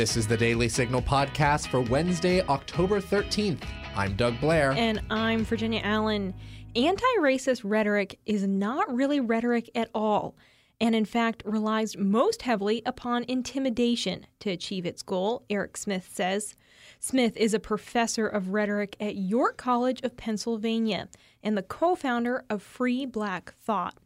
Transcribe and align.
This 0.00 0.16
is 0.16 0.26
the 0.26 0.34
Daily 0.38 0.70
Signal 0.70 1.02
podcast 1.02 1.68
for 1.68 1.82
Wednesday, 1.82 2.40
October 2.46 3.02
13th. 3.02 3.64
I'm 3.94 4.16
Doug 4.16 4.40
Blair. 4.40 4.72
And 4.72 5.02
I'm 5.10 5.44
Virginia 5.44 5.82
Allen. 5.84 6.32
Anti 6.74 7.04
racist 7.18 7.60
rhetoric 7.64 8.18
is 8.24 8.46
not 8.46 8.90
really 8.90 9.20
rhetoric 9.20 9.68
at 9.74 9.90
all, 9.94 10.36
and 10.80 10.94
in 10.94 11.04
fact 11.04 11.42
relies 11.44 11.98
most 11.98 12.40
heavily 12.40 12.80
upon 12.86 13.24
intimidation 13.24 14.24
to 14.38 14.48
achieve 14.48 14.86
its 14.86 15.02
goal, 15.02 15.44
Erec 15.50 15.76
Smith 15.76 16.08
says. 16.10 16.56
Smith 16.98 17.36
is 17.36 17.52
a 17.52 17.60
professor 17.60 18.26
of 18.26 18.54
rhetoric 18.54 18.96
at 19.00 19.16
York 19.16 19.58
College 19.58 20.00
of 20.00 20.16
Pennsylvania 20.16 21.10
and 21.42 21.58
the 21.58 21.62
co 21.62 21.94
founder 21.94 22.46
of 22.48 22.62
Free 22.62 23.04
Black 23.04 23.52
Thought. 23.60 23.98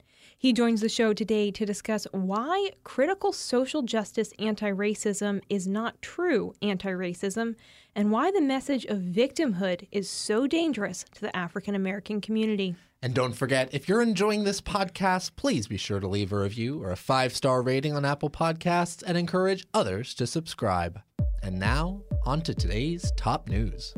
He 0.45 0.52
joins 0.52 0.82
the 0.82 0.90
show 0.90 1.14
today 1.14 1.50
to 1.53 1.64
discuss 1.64 2.07
why 2.12 2.72
critical 2.84 3.32
social 3.32 3.80
justice 3.80 4.30
anti 4.39 4.70
racism 4.70 5.40
is 5.48 5.67
not 5.67 6.03
true 6.03 6.53
anti 6.61 6.90
racism 6.90 7.54
and 7.96 8.11
why 8.11 8.30
the 8.30 8.43
message 8.43 8.84
of 8.84 8.98
victimhood 8.98 9.89
is 9.90 10.11
so 10.11 10.46
dangerous 10.46 11.07
to 11.14 11.22
the 11.22 11.34
African 11.34 11.75
American 11.75 12.20
community. 12.20 12.76
And 13.00 13.14
don't 13.14 13.32
forget, 13.32 13.72
if 13.72 13.89
you're 13.89 14.03
enjoying 14.03 14.44
this 14.44 14.61
podcast, 14.61 15.30
please 15.36 15.67
be 15.67 15.79
sure 15.79 15.98
to 15.98 16.07
leave 16.07 16.30
a 16.30 16.39
review 16.39 16.82
or 16.82 16.90
a 16.90 16.96
five 16.96 17.34
star 17.34 17.62
rating 17.62 17.96
on 17.96 18.04
Apple 18.04 18.29
Podcasts 18.29 19.03
and 19.06 19.17
encourage 19.17 19.64
others 19.72 20.12
to 20.12 20.26
subscribe. 20.26 21.00
And 21.42 21.58
now, 21.58 22.03
on 22.26 22.42
to 22.42 22.53
today's 22.53 23.11
top 23.17 23.48
news. 23.48 23.95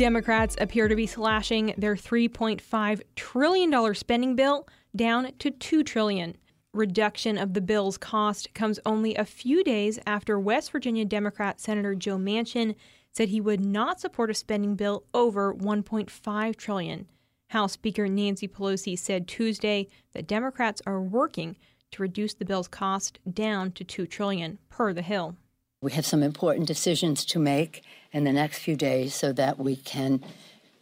Democrats 0.00 0.56
appear 0.58 0.88
to 0.88 0.96
be 0.96 1.06
slashing 1.06 1.74
their 1.76 1.94
$3.5 1.94 3.02
trillion 3.16 3.94
spending 3.94 4.34
bill 4.34 4.66
down 4.96 5.30
to 5.38 5.50
2 5.50 5.84
trillion. 5.84 6.38
Reduction 6.72 7.36
of 7.36 7.52
the 7.52 7.60
bill's 7.60 7.98
cost 7.98 8.54
comes 8.54 8.80
only 8.86 9.14
a 9.14 9.26
few 9.26 9.62
days 9.62 9.98
after 10.06 10.40
West 10.40 10.72
Virginia 10.72 11.04
Democrat 11.04 11.60
Senator 11.60 11.94
Joe 11.94 12.16
Manchin 12.16 12.76
said 13.12 13.28
he 13.28 13.42
would 13.42 13.60
not 13.60 14.00
support 14.00 14.30
a 14.30 14.34
spending 14.34 14.74
bill 14.74 15.04
over 15.12 15.52
1.5 15.52 16.56
trillion. 16.56 17.06
House 17.48 17.72
Speaker 17.72 18.08
Nancy 18.08 18.48
Pelosi 18.48 18.98
said 18.98 19.28
Tuesday 19.28 19.86
that 20.14 20.26
Democrats 20.26 20.80
are 20.86 21.02
working 21.02 21.58
to 21.90 22.00
reduce 22.00 22.32
the 22.32 22.46
bill's 22.46 22.68
cost 22.68 23.18
down 23.30 23.70
to 23.72 23.84
2 23.84 24.06
trillion 24.06 24.60
per 24.70 24.94
the 24.94 25.02
Hill. 25.02 25.36
We 25.82 25.92
have 25.92 26.04
some 26.04 26.22
important 26.22 26.66
decisions 26.66 27.24
to 27.26 27.38
make 27.38 27.82
in 28.12 28.24
the 28.24 28.32
next 28.32 28.58
few 28.58 28.76
days 28.76 29.14
so 29.14 29.32
that 29.32 29.58
we 29.58 29.76
can 29.76 30.22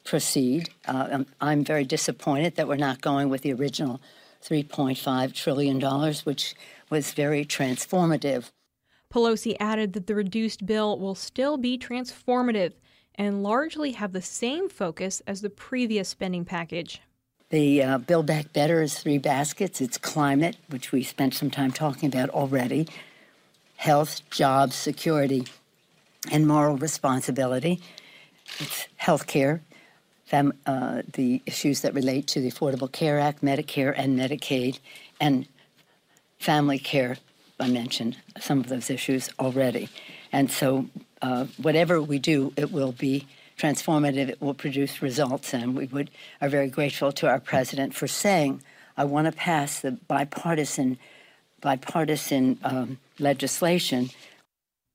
proceed. 0.03 0.71
Uh, 0.87 1.23
I'm 1.41 1.63
very 1.63 1.85
disappointed 1.85 2.57
that 2.57 2.67
we're 2.67 2.77
not 2.77 3.01
going 3.01 3.29
with 3.29 3.43
the 3.43 3.53
original 3.53 4.01
$3.5 4.43 5.35
trillion, 5.35 5.81
which 6.25 6.57
was 6.91 7.13
very 7.13 7.45
transformative. 7.45 8.51
Pelosi 9.13 9.57
added 9.61 9.93
that 9.93 10.09
the 10.09 10.17
reduced 10.17 10.67
bill 10.67 10.99
will 10.99 11.15
still 11.15 11.57
be 11.57 11.79
transformative 11.79 12.73
and 13.15 13.45
largely 13.45 13.93
have 13.93 14.13
the 14.13 14.23
same 14.23 14.69
focus 14.69 15.23
as 15.29 15.43
the 15.43 15.51
previous 15.51 16.09
spending 16.09 16.45
package. 16.45 17.01
The 17.51 17.83
uh, 17.83 17.99
Build 17.99 18.27
Back 18.27 18.53
Better 18.53 18.83
is 18.83 18.99
three 18.99 19.19
baskets. 19.19 19.81
It's 19.81 19.97
climate, 19.97 20.57
which 20.69 20.91
we 20.91 21.03
spent 21.05 21.35
some 21.35 21.51
time 21.51 21.71
talking 21.73 22.09
about 22.09 22.31
already, 22.31 22.89
health, 23.79 24.29
jobs, 24.29 24.75
security, 24.75 25.47
and 26.33 26.47
moral 26.47 26.77
responsibility. 26.77 27.81
It's 28.59 28.89
health 28.97 29.29
care, 29.29 29.63
fam- 30.27 30.59
uh, 30.67 31.03
the 31.13 31.41
issues 31.47 31.83
that 31.83 31.95
relate 31.95 32.27
to 32.29 32.41
the 32.41 32.51
Affordable 32.51 32.91
Care 32.91 33.21
Act, 33.21 33.41
Medicare 33.41 33.95
and 33.97 34.19
Medicaid, 34.19 34.81
and 35.21 35.47
family 36.41 36.81
care. 36.81 37.19
I 37.61 37.69
mentioned 37.69 38.17
some 38.41 38.59
of 38.59 38.67
those 38.67 38.91
issues 38.91 39.31
already. 39.39 39.89
And 40.33 40.51
so, 40.51 40.87
uh, 41.23 41.47
whatever 41.63 42.03
we 42.03 42.19
do, 42.19 42.53
it 42.57 42.73
will 42.73 42.93
be 42.93 43.29
transformative. 43.57 44.29
It 44.29 44.43
will 44.43 44.55
produce 44.55 45.03
results. 45.03 45.55
And 45.55 45.77
we 45.77 45.87
would, 45.87 46.11
are 46.41 46.49
very 46.49 46.69
grateful 46.69 47.13
to 47.13 47.29
our 47.29 47.39
president 47.39 47.95
for 47.95 48.09
saying, 48.09 48.61
I 48.97 49.05
want 49.05 49.27
to 49.27 49.33
pass 49.33 49.81
the 49.81 49.93
bipartisan, 49.93 50.99
bipartisan 51.61 52.59
um, 52.65 52.99
legislation 53.19 54.11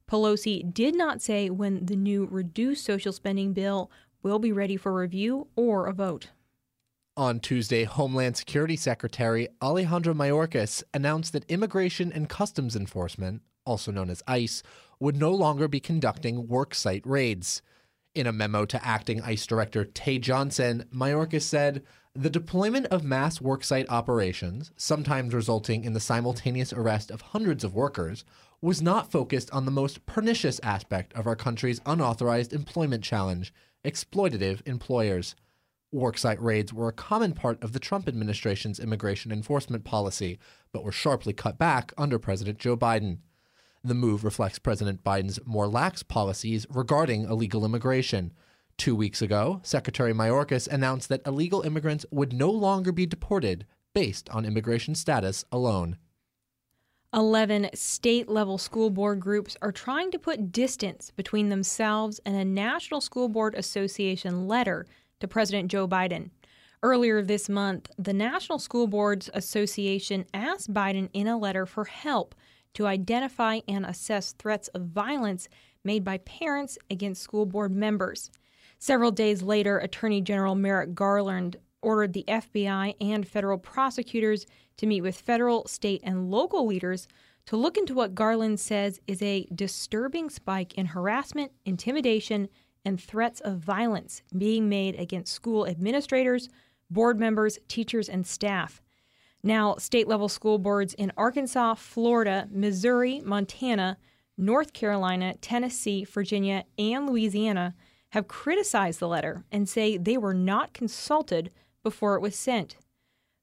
Pelosi 0.09 0.71
did 0.71 0.95
not 0.95 1.21
say 1.21 1.49
when 1.49 1.85
the 1.85 1.95
new 1.95 2.27
reduced 2.29 2.85
social 2.85 3.11
spending 3.11 3.53
bill 3.53 3.89
will 4.21 4.37
be 4.37 4.51
ready 4.51 4.77
for 4.77 4.93
review 4.93 5.47
or 5.55 5.87
a 5.87 5.93
vote. 5.93 6.29
On 7.15 7.39
Tuesday, 7.39 7.83
Homeland 7.83 8.37
Security 8.37 8.75
Secretary 8.75 9.47
Alejandro 9.61 10.13
Mayorkas 10.13 10.83
announced 10.93 11.33
that 11.33 11.49
Immigration 11.49 12.11
and 12.11 12.29
Customs 12.29 12.75
Enforcement, 12.75 13.41
also 13.65 13.91
known 13.91 14.09
as 14.09 14.23
ICE, 14.27 14.63
would 14.99 15.15
no 15.15 15.31
longer 15.31 15.67
be 15.67 15.79
conducting 15.79 16.47
worksite 16.47 17.03
raids. 17.05 17.61
In 18.15 18.27
a 18.27 18.31
memo 18.31 18.65
to 18.65 18.85
acting 18.85 19.21
ICE 19.21 19.45
Director 19.45 19.85
Tae 19.85 20.19
Johnson, 20.19 20.85
Mayorkas 20.93 21.41
said, 21.41 21.83
the 22.15 22.29
deployment 22.29 22.85
of 22.87 23.03
mass 23.03 23.39
worksite 23.39 23.87
operations, 23.89 24.71
sometimes 24.77 25.33
resulting 25.33 25.83
in 25.83 25.93
the 25.93 25.99
simultaneous 25.99 26.71
arrest 26.71 27.09
of 27.09 27.21
hundreds 27.21 27.63
of 27.63 27.73
workers, 27.73 28.23
was 28.61 28.83
not 28.83 29.11
focused 29.11 29.49
on 29.51 29.65
the 29.65 29.71
most 29.71 30.05
pernicious 30.05 30.59
aspect 30.61 31.11
of 31.13 31.25
our 31.25 31.35
country's 31.35 31.81
unauthorized 31.85 32.53
employment 32.53 33.03
challenge 33.03 33.51
exploitative 33.83 34.61
employers. 34.67 35.35
Worksite 35.93 36.39
raids 36.39 36.71
were 36.71 36.87
a 36.87 36.93
common 36.93 37.33
part 37.33 37.61
of 37.63 37.73
the 37.73 37.79
Trump 37.79 38.07
administration's 38.07 38.79
immigration 38.79 39.31
enforcement 39.31 39.83
policy, 39.83 40.37
but 40.71 40.83
were 40.83 40.91
sharply 40.91 41.33
cut 41.33 41.57
back 41.57 41.93
under 41.97 42.19
President 42.19 42.59
Joe 42.59 42.77
Biden. 42.77 43.17
The 43.83 43.93
move 43.93 44.23
reflects 44.23 44.59
President 44.59 45.03
Biden's 45.03 45.39
more 45.45 45.67
lax 45.67 46.03
policies 46.03 46.65
regarding 46.69 47.23
illegal 47.23 47.65
immigration. 47.65 48.33
Two 48.77 48.95
weeks 48.95 49.21
ago, 49.21 49.61
Secretary 49.63 50.13
Mayorkas 50.13 50.67
announced 50.67 51.09
that 51.09 51.25
illegal 51.25 51.61
immigrants 51.61 52.05
would 52.11 52.33
no 52.33 52.49
longer 52.49 52.91
be 52.91 53.05
deported 53.05 53.65
based 53.93 54.29
on 54.29 54.45
immigration 54.45 54.95
status 54.95 55.45
alone. 55.51 55.97
11 57.13 57.69
state 57.75 58.27
level 58.27 58.57
school 58.57 58.89
board 58.89 59.19
groups 59.19 59.55
are 59.61 59.71
trying 59.71 60.09
to 60.09 60.17
put 60.17 60.51
distance 60.51 61.11
between 61.15 61.49
themselves 61.49 62.19
and 62.25 62.35
a 62.35 62.43
National 62.43 62.99
School 62.99 63.29
Board 63.29 63.53
Association 63.53 64.47
letter 64.47 64.87
to 65.19 65.27
President 65.27 65.69
Joe 65.69 65.87
Biden. 65.87 66.31
Earlier 66.81 67.21
this 67.21 67.47
month, 67.47 67.91
the 67.99 68.13
National 68.13 68.57
School 68.57 68.87
Boards 68.87 69.29
Association 69.35 70.25
asked 70.33 70.73
Biden 70.73 71.09
in 71.13 71.27
a 71.27 71.37
letter 71.37 71.67
for 71.67 71.85
help 71.85 72.33
to 72.73 72.87
identify 72.87 73.59
and 73.67 73.85
assess 73.85 74.33
threats 74.33 74.67
of 74.69 74.87
violence 74.87 75.47
made 75.83 76.03
by 76.03 76.17
parents 76.17 76.79
against 76.89 77.21
school 77.21 77.45
board 77.45 77.71
members. 77.71 78.31
Several 78.83 79.11
days 79.11 79.41
later, 79.41 79.77
Attorney 79.77 80.19
General 80.19 80.55
Merrick 80.55 80.93
Garland 80.93 81.55
ordered 81.81 82.11
the 82.11 82.25
FBI 82.27 82.95
and 82.99 83.25
federal 83.25 83.57
prosecutors 83.57 84.45
to 84.75 84.85
meet 84.85 84.99
with 84.99 85.15
federal, 85.15 85.65
state, 85.69 86.01
and 86.03 86.29
local 86.29 86.65
leaders 86.65 87.07
to 87.45 87.55
look 87.55 87.77
into 87.77 87.93
what 87.93 88.13
Garland 88.13 88.59
says 88.59 88.99
is 89.07 89.21
a 89.21 89.47
disturbing 89.55 90.29
spike 90.29 90.73
in 90.73 90.87
harassment, 90.87 91.53
intimidation, 91.63 92.49
and 92.83 93.01
threats 93.01 93.39
of 93.39 93.59
violence 93.59 94.21
being 94.37 94.67
made 94.67 94.99
against 94.99 95.31
school 95.31 95.65
administrators, 95.65 96.49
board 96.89 97.17
members, 97.17 97.59
teachers, 97.69 98.09
and 98.09 98.27
staff. 98.27 98.81
Now, 99.41 99.77
state 99.77 100.09
level 100.09 100.27
school 100.27 100.57
boards 100.57 100.93
in 100.93 101.13
Arkansas, 101.15 101.75
Florida, 101.75 102.49
Missouri, 102.51 103.21
Montana, 103.23 103.97
North 104.37 104.73
Carolina, 104.73 105.35
Tennessee, 105.35 106.03
Virginia, 106.03 106.65
and 106.77 107.09
Louisiana 107.09 107.75
have 108.13 108.27
criticized 108.27 108.99
the 108.99 109.07
letter 109.07 109.43
and 109.51 109.67
say 109.67 109.97
they 109.97 110.17
were 110.17 110.35
not 110.35 110.71
consulted 110.71 111.49
before 111.81 112.13
it 112.13 112.21
was 112.21 112.35
sent. 112.35 112.75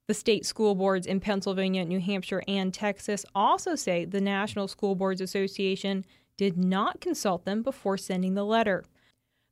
The 0.07 0.15
state 0.15 0.47
school 0.47 0.77
boards 0.77 1.09
in 1.09 1.19
Pennsylvania, 1.19 1.85
New 1.85 1.99
Hampshire, 1.99 2.45
and 2.47 2.73
Texas 2.73 3.27
also 3.35 3.75
say 3.75 4.05
the 4.05 4.21
National 4.21 4.69
School 4.69 4.95
Boards 4.95 5.21
Association 5.21 6.05
did 6.37 6.57
not 6.57 7.01
consult 7.01 7.45
them 7.45 7.65
before 7.65 7.99
sending 7.99 8.35
the 8.35 8.45
letter. 8.45 8.85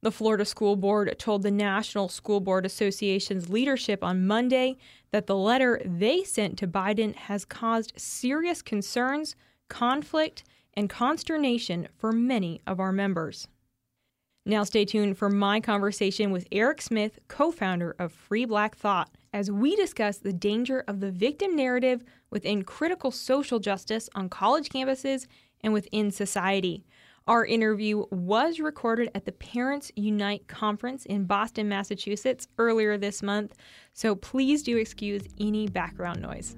The 0.02 0.12
Florida 0.12 0.44
School 0.44 0.76
Board 0.76 1.12
told 1.18 1.42
the 1.42 1.50
National 1.50 2.08
School 2.08 2.38
Board 2.38 2.64
Association's 2.64 3.48
leadership 3.48 4.04
on 4.04 4.24
Monday 4.24 4.76
that 5.10 5.26
the 5.26 5.36
letter 5.36 5.82
they 5.84 6.22
sent 6.22 6.56
to 6.58 6.68
Biden 6.68 7.16
has 7.16 7.44
caused 7.44 7.92
serious 7.96 8.62
concerns, 8.62 9.34
conflict, 9.68 10.44
and 10.74 10.88
consternation 10.88 11.88
for 11.96 12.12
many 12.12 12.60
of 12.68 12.78
our 12.78 12.92
members. 12.92 13.48
Now, 14.48 14.64
stay 14.64 14.86
tuned 14.86 15.18
for 15.18 15.28
my 15.28 15.60
conversation 15.60 16.30
with 16.30 16.48
Erec 16.48 16.80
Smith, 16.80 17.18
co 17.28 17.52
founder 17.52 17.94
of 17.98 18.10
Free 18.12 18.46
Black 18.46 18.76
Thought, 18.76 19.10
as 19.34 19.50
we 19.50 19.76
discuss 19.76 20.16
the 20.16 20.32
danger 20.32 20.82
of 20.88 21.00
the 21.00 21.10
victim 21.10 21.54
narrative 21.54 22.02
within 22.30 22.62
critical 22.64 23.10
social 23.10 23.58
justice 23.58 24.08
on 24.14 24.30
college 24.30 24.70
campuses 24.70 25.26
and 25.60 25.74
within 25.74 26.10
society. 26.10 26.86
Our 27.26 27.44
interview 27.44 28.06
was 28.10 28.58
recorded 28.58 29.10
at 29.14 29.26
the 29.26 29.32
Parents 29.32 29.92
Unite 29.96 30.48
conference 30.48 31.04
in 31.04 31.24
Boston, 31.24 31.68
Massachusetts 31.68 32.48
earlier 32.56 32.96
this 32.96 33.22
month, 33.22 33.54
so 33.92 34.14
please 34.14 34.62
do 34.62 34.78
excuse 34.78 35.24
any 35.38 35.68
background 35.68 36.22
noise. 36.22 36.56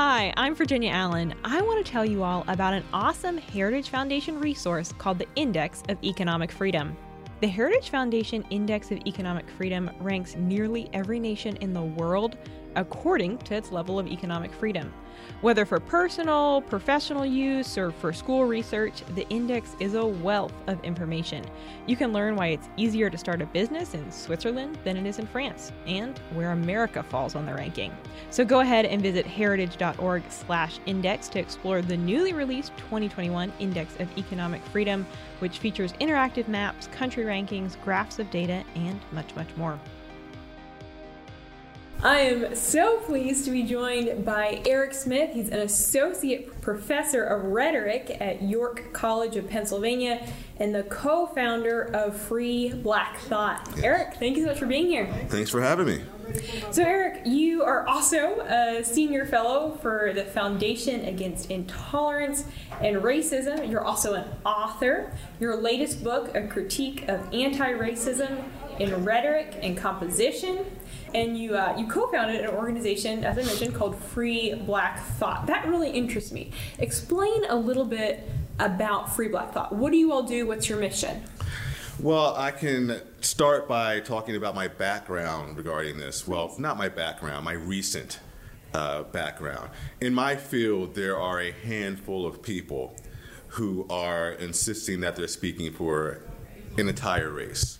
Hi, 0.00 0.32
I'm 0.36 0.54
Virginia 0.54 0.92
Allen. 0.92 1.34
I 1.42 1.60
want 1.60 1.84
to 1.84 1.92
tell 1.92 2.04
you 2.04 2.22
all 2.22 2.44
about 2.46 2.72
an 2.72 2.84
awesome 2.92 3.36
Heritage 3.36 3.88
Foundation 3.88 4.38
resource 4.38 4.94
called 4.96 5.18
the 5.18 5.26
Index 5.34 5.82
of 5.88 5.98
Economic 6.04 6.52
Freedom. 6.52 6.96
The 7.40 7.48
Heritage 7.48 7.90
Foundation 7.90 8.44
Index 8.50 8.92
of 8.92 8.98
Economic 9.08 9.50
Freedom 9.50 9.90
ranks 9.98 10.36
nearly 10.36 10.88
every 10.92 11.18
nation 11.18 11.56
in 11.56 11.74
the 11.74 11.82
world 11.82 12.38
according 12.76 13.38
to 13.38 13.56
its 13.56 13.72
level 13.72 13.98
of 13.98 14.06
economic 14.06 14.52
freedom. 14.52 14.94
Whether 15.40 15.64
for 15.64 15.78
personal, 15.78 16.62
professional 16.62 17.24
use, 17.24 17.78
or 17.78 17.92
for 17.92 18.12
school 18.12 18.44
research, 18.44 19.04
the 19.14 19.24
index 19.28 19.76
is 19.78 19.94
a 19.94 20.04
wealth 20.04 20.52
of 20.66 20.82
information. 20.82 21.44
You 21.86 21.96
can 21.96 22.12
learn 22.12 22.34
why 22.34 22.48
it's 22.48 22.68
easier 22.76 23.08
to 23.08 23.16
start 23.16 23.40
a 23.40 23.46
business 23.46 23.94
in 23.94 24.10
Switzerland 24.10 24.78
than 24.82 24.96
it 24.96 25.06
is 25.06 25.20
in 25.20 25.28
France, 25.28 25.70
and 25.86 26.18
where 26.34 26.50
America 26.50 27.04
falls 27.04 27.36
on 27.36 27.46
the 27.46 27.54
ranking. 27.54 27.96
So 28.30 28.44
go 28.44 28.58
ahead 28.60 28.84
and 28.84 29.00
visit 29.00 29.26
heritage.org/index 29.26 31.28
to 31.28 31.38
explore 31.38 31.82
the 31.82 31.96
newly 31.96 32.32
released 32.32 32.72
2021 32.76 33.52
Index 33.60 33.94
of 34.00 34.08
Economic 34.18 34.60
Freedom, 34.66 35.06
which 35.38 35.58
features 35.58 35.92
interactive 36.00 36.48
maps, 36.48 36.88
country 36.88 37.22
rankings, 37.24 37.80
graphs 37.84 38.18
of 38.18 38.28
data, 38.30 38.64
and 38.74 38.98
much, 39.12 39.32
much 39.36 39.56
more. 39.56 39.78
I 42.02 42.20
am 42.20 42.54
so 42.54 42.98
pleased 42.98 43.44
to 43.46 43.50
be 43.50 43.64
joined 43.64 44.24
by 44.24 44.62
Erec 44.64 44.94
Smith. 44.94 45.32
He's 45.32 45.48
an 45.48 45.58
associate 45.58 46.60
professor 46.60 47.24
of 47.24 47.46
rhetoric 47.46 48.16
at 48.20 48.40
York 48.40 48.92
College 48.92 49.34
of 49.34 49.48
Pennsylvania 49.48 50.24
and 50.58 50.72
the 50.72 50.84
co 50.84 51.26
founder 51.26 51.82
of 51.82 52.16
Free 52.16 52.72
Black 52.72 53.18
Thought. 53.18 53.64
Erec, 53.78 54.16
thank 54.18 54.36
you 54.36 54.44
so 54.44 54.50
much 54.50 54.60
for 54.60 54.66
being 54.66 54.86
here. 54.86 55.12
Thanks 55.28 55.50
for 55.50 55.60
having 55.60 55.86
me. 55.86 56.02
So, 56.70 56.84
Erec, 56.84 57.26
you 57.26 57.64
are 57.64 57.84
also 57.88 58.42
a 58.42 58.84
senior 58.84 59.26
fellow 59.26 59.76
for 59.82 60.12
the 60.14 60.24
Foundation 60.24 61.04
Against 61.04 61.50
Intolerance 61.50 62.44
and 62.80 62.98
Racism. 62.98 63.68
You're 63.68 63.84
also 63.84 64.14
an 64.14 64.28
author. 64.46 65.12
Your 65.40 65.56
latest 65.56 66.04
book, 66.04 66.32
A 66.36 66.46
Critique 66.46 67.08
of 67.08 67.20
Anti 67.34 67.72
Racism 67.72 68.44
in 68.78 69.04
Rhetoric 69.04 69.58
and 69.62 69.76
Composition, 69.76 70.64
and 71.14 71.38
you 71.38 71.56
uh, 71.56 71.74
you 71.78 71.86
co-founded 71.86 72.40
an 72.40 72.50
organization, 72.50 73.24
as 73.24 73.38
I 73.38 73.42
mentioned, 73.42 73.74
called 73.74 73.96
Free 73.96 74.54
Black 74.54 75.00
Thought. 75.00 75.46
That 75.46 75.66
really 75.66 75.90
interests 75.90 76.32
me. 76.32 76.52
Explain 76.78 77.44
a 77.48 77.56
little 77.56 77.84
bit 77.84 78.28
about 78.58 79.14
Free 79.14 79.28
Black 79.28 79.52
Thought. 79.52 79.74
What 79.74 79.92
do 79.92 79.98
you 79.98 80.12
all 80.12 80.22
do? 80.22 80.46
What's 80.46 80.68
your 80.68 80.78
mission? 80.78 81.22
Well, 82.00 82.36
I 82.36 82.52
can 82.52 83.00
start 83.20 83.66
by 83.66 84.00
talking 84.00 84.36
about 84.36 84.54
my 84.54 84.68
background 84.68 85.56
regarding 85.56 85.98
this. 85.98 86.28
Well, 86.28 86.54
not 86.58 86.76
my 86.76 86.88
background, 86.88 87.44
my 87.44 87.54
recent 87.54 88.20
uh, 88.72 89.02
background. 89.04 89.70
In 90.00 90.14
my 90.14 90.36
field, 90.36 90.94
there 90.94 91.18
are 91.18 91.40
a 91.40 91.50
handful 91.50 92.26
of 92.26 92.40
people 92.42 92.96
who 93.48 93.86
are 93.90 94.32
insisting 94.32 95.00
that 95.00 95.16
they're 95.16 95.26
speaking 95.26 95.72
for 95.72 96.22
an 96.76 96.88
entire 96.88 97.30
race. 97.30 97.78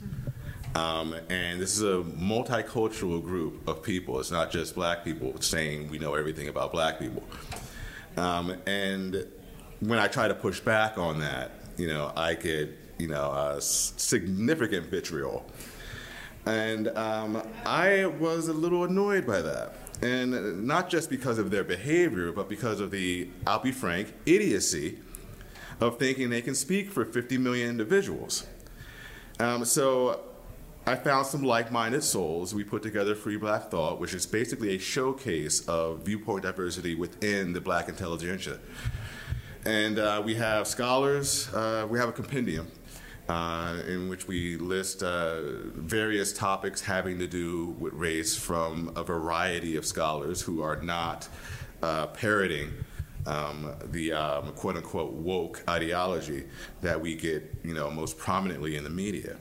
Um, 0.78 1.16
and 1.28 1.60
this 1.60 1.76
is 1.76 1.82
a 1.82 2.04
multicultural 2.04 3.20
group 3.20 3.66
of 3.66 3.82
people. 3.82 4.20
It's 4.20 4.30
not 4.30 4.52
just 4.52 4.76
black 4.76 5.04
people 5.04 5.34
saying 5.40 5.90
we 5.90 5.98
know 5.98 6.14
everything 6.14 6.46
about 6.46 6.70
black 6.70 7.00
people. 7.00 7.24
Um, 8.16 8.56
and 8.64 9.26
when 9.80 9.98
I 9.98 10.06
try 10.06 10.28
to 10.28 10.34
push 10.34 10.60
back 10.60 10.96
on 10.96 11.18
that, 11.18 11.50
you 11.76 11.88
know, 11.88 12.12
I 12.16 12.34
get, 12.34 12.78
you 12.96 13.08
know, 13.08 13.24
uh, 13.32 13.58
significant 13.58 14.86
vitriol. 14.86 15.50
And 16.46 16.86
um, 16.96 17.42
I 17.66 18.06
was 18.06 18.46
a 18.46 18.52
little 18.52 18.84
annoyed 18.84 19.26
by 19.26 19.42
that. 19.42 19.74
And 20.00 20.64
not 20.64 20.90
just 20.90 21.10
because 21.10 21.38
of 21.38 21.50
their 21.50 21.64
behavior, 21.64 22.30
but 22.30 22.48
because 22.48 22.78
of 22.78 22.92
the, 22.92 23.28
I'll 23.48 23.58
be 23.58 23.72
frank, 23.72 24.14
idiocy 24.26 24.98
of 25.80 25.98
thinking 25.98 26.30
they 26.30 26.42
can 26.42 26.54
speak 26.54 26.92
for 26.92 27.04
50 27.04 27.36
million 27.36 27.68
individuals. 27.68 28.46
Um, 29.40 29.64
so 29.64 30.27
I 30.88 30.96
found 30.96 31.26
some 31.26 31.42
like 31.42 31.70
minded 31.70 32.02
souls. 32.02 32.54
We 32.54 32.64
put 32.64 32.82
together 32.82 33.14
Free 33.14 33.36
Black 33.36 33.70
Thought, 33.70 34.00
which 34.00 34.14
is 34.14 34.24
basically 34.24 34.74
a 34.74 34.78
showcase 34.78 35.68
of 35.68 36.06
viewpoint 36.06 36.44
diversity 36.44 36.94
within 36.94 37.52
the 37.52 37.60
black 37.60 37.90
intelligentsia. 37.90 38.58
And 39.66 39.98
uh, 39.98 40.22
we 40.24 40.36
have 40.36 40.66
scholars, 40.66 41.52
uh, 41.52 41.86
we 41.90 41.98
have 41.98 42.08
a 42.08 42.12
compendium 42.12 42.68
uh, 43.28 43.82
in 43.86 44.08
which 44.08 44.26
we 44.28 44.56
list 44.56 45.02
uh, 45.02 45.42
various 45.74 46.32
topics 46.32 46.80
having 46.80 47.18
to 47.18 47.26
do 47.26 47.76
with 47.78 47.92
race 47.92 48.34
from 48.34 48.90
a 48.96 49.04
variety 49.04 49.76
of 49.76 49.84
scholars 49.84 50.40
who 50.40 50.62
are 50.62 50.76
not 50.76 51.28
uh, 51.82 52.06
parroting. 52.06 52.72
Um, 53.26 53.74
the 53.84 54.12
um, 54.12 54.52
quote 54.52 54.76
unquote 54.76 55.12
woke 55.12 55.62
ideology 55.68 56.44
that 56.80 56.98
we 56.98 57.14
get, 57.14 57.58
you 57.62 57.74
know, 57.74 57.90
most 57.90 58.16
prominently 58.16 58.76
in 58.76 58.84
the 58.84 58.90
media 58.90 59.36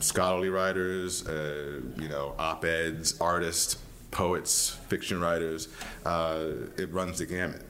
scholarly 0.00 0.48
writers, 0.48 1.26
uh, 1.26 1.80
you 1.98 2.08
know, 2.08 2.34
op-eds, 2.38 3.20
artists, 3.20 3.78
poets, 4.10 4.70
fiction 4.88 5.20
writers. 5.20 5.68
Uh, 6.04 6.50
it 6.76 6.92
runs 6.92 7.18
the 7.18 7.26
gamut. 7.26 7.62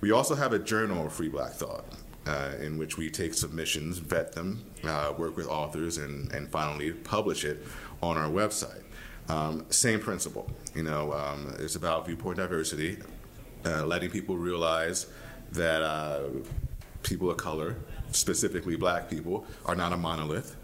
We 0.00 0.12
also 0.12 0.34
have 0.34 0.52
a 0.52 0.58
journal 0.58 1.06
of 1.06 1.12
Free 1.12 1.28
Black 1.28 1.52
Thought. 1.52 1.84
Uh, 2.26 2.52
in 2.60 2.76
which 2.76 2.98
we 2.98 3.08
take 3.08 3.32
submissions, 3.32 3.96
vet 3.98 4.32
them, 4.32 4.62
uh, 4.84 5.12
work 5.16 5.38
with 5.38 5.48
authors, 5.48 5.96
and, 5.96 6.30
and 6.32 6.48
finally 6.50 6.92
publish 6.92 7.44
it 7.44 7.64
on 8.02 8.18
our 8.18 8.28
website. 8.28 8.82
Um, 9.30 9.64
same 9.70 10.00
principle. 10.00 10.48
You 10.74 10.82
know, 10.82 11.14
um, 11.14 11.56
it's 11.58 11.76
about 11.76 12.04
viewpoint 12.06 12.36
diversity, 12.36 12.98
uh, 13.64 13.86
letting 13.86 14.10
people 14.10 14.36
realize 14.36 15.06
that 15.52 15.80
uh, 15.80 16.24
people 17.02 17.30
of 17.30 17.38
color, 17.38 17.76
specifically 18.12 18.76
black 18.76 19.08
people, 19.08 19.46
are 19.64 19.74
not 19.74 19.94
a 19.94 19.96
monolith 19.96 20.56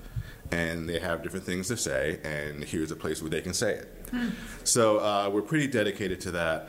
and 0.51 0.89
they 0.89 0.99
have 0.99 1.23
different 1.23 1.45
things 1.45 1.69
to 1.69 1.77
say, 1.77 2.21
and 2.25 2.65
here's 2.65 2.91
a 2.91 2.97
place 2.97 3.21
where 3.21 3.31
they 3.31 3.41
can 3.41 3.55
say 3.55 3.75
it. 3.75 4.05
Hmm. 4.11 4.29
So 4.65 4.99
uh, 4.99 5.31
we're 5.33 5.43
pretty 5.43 5.67
dedicated 5.67 6.21
to 6.23 6.31
that. 6.33 6.69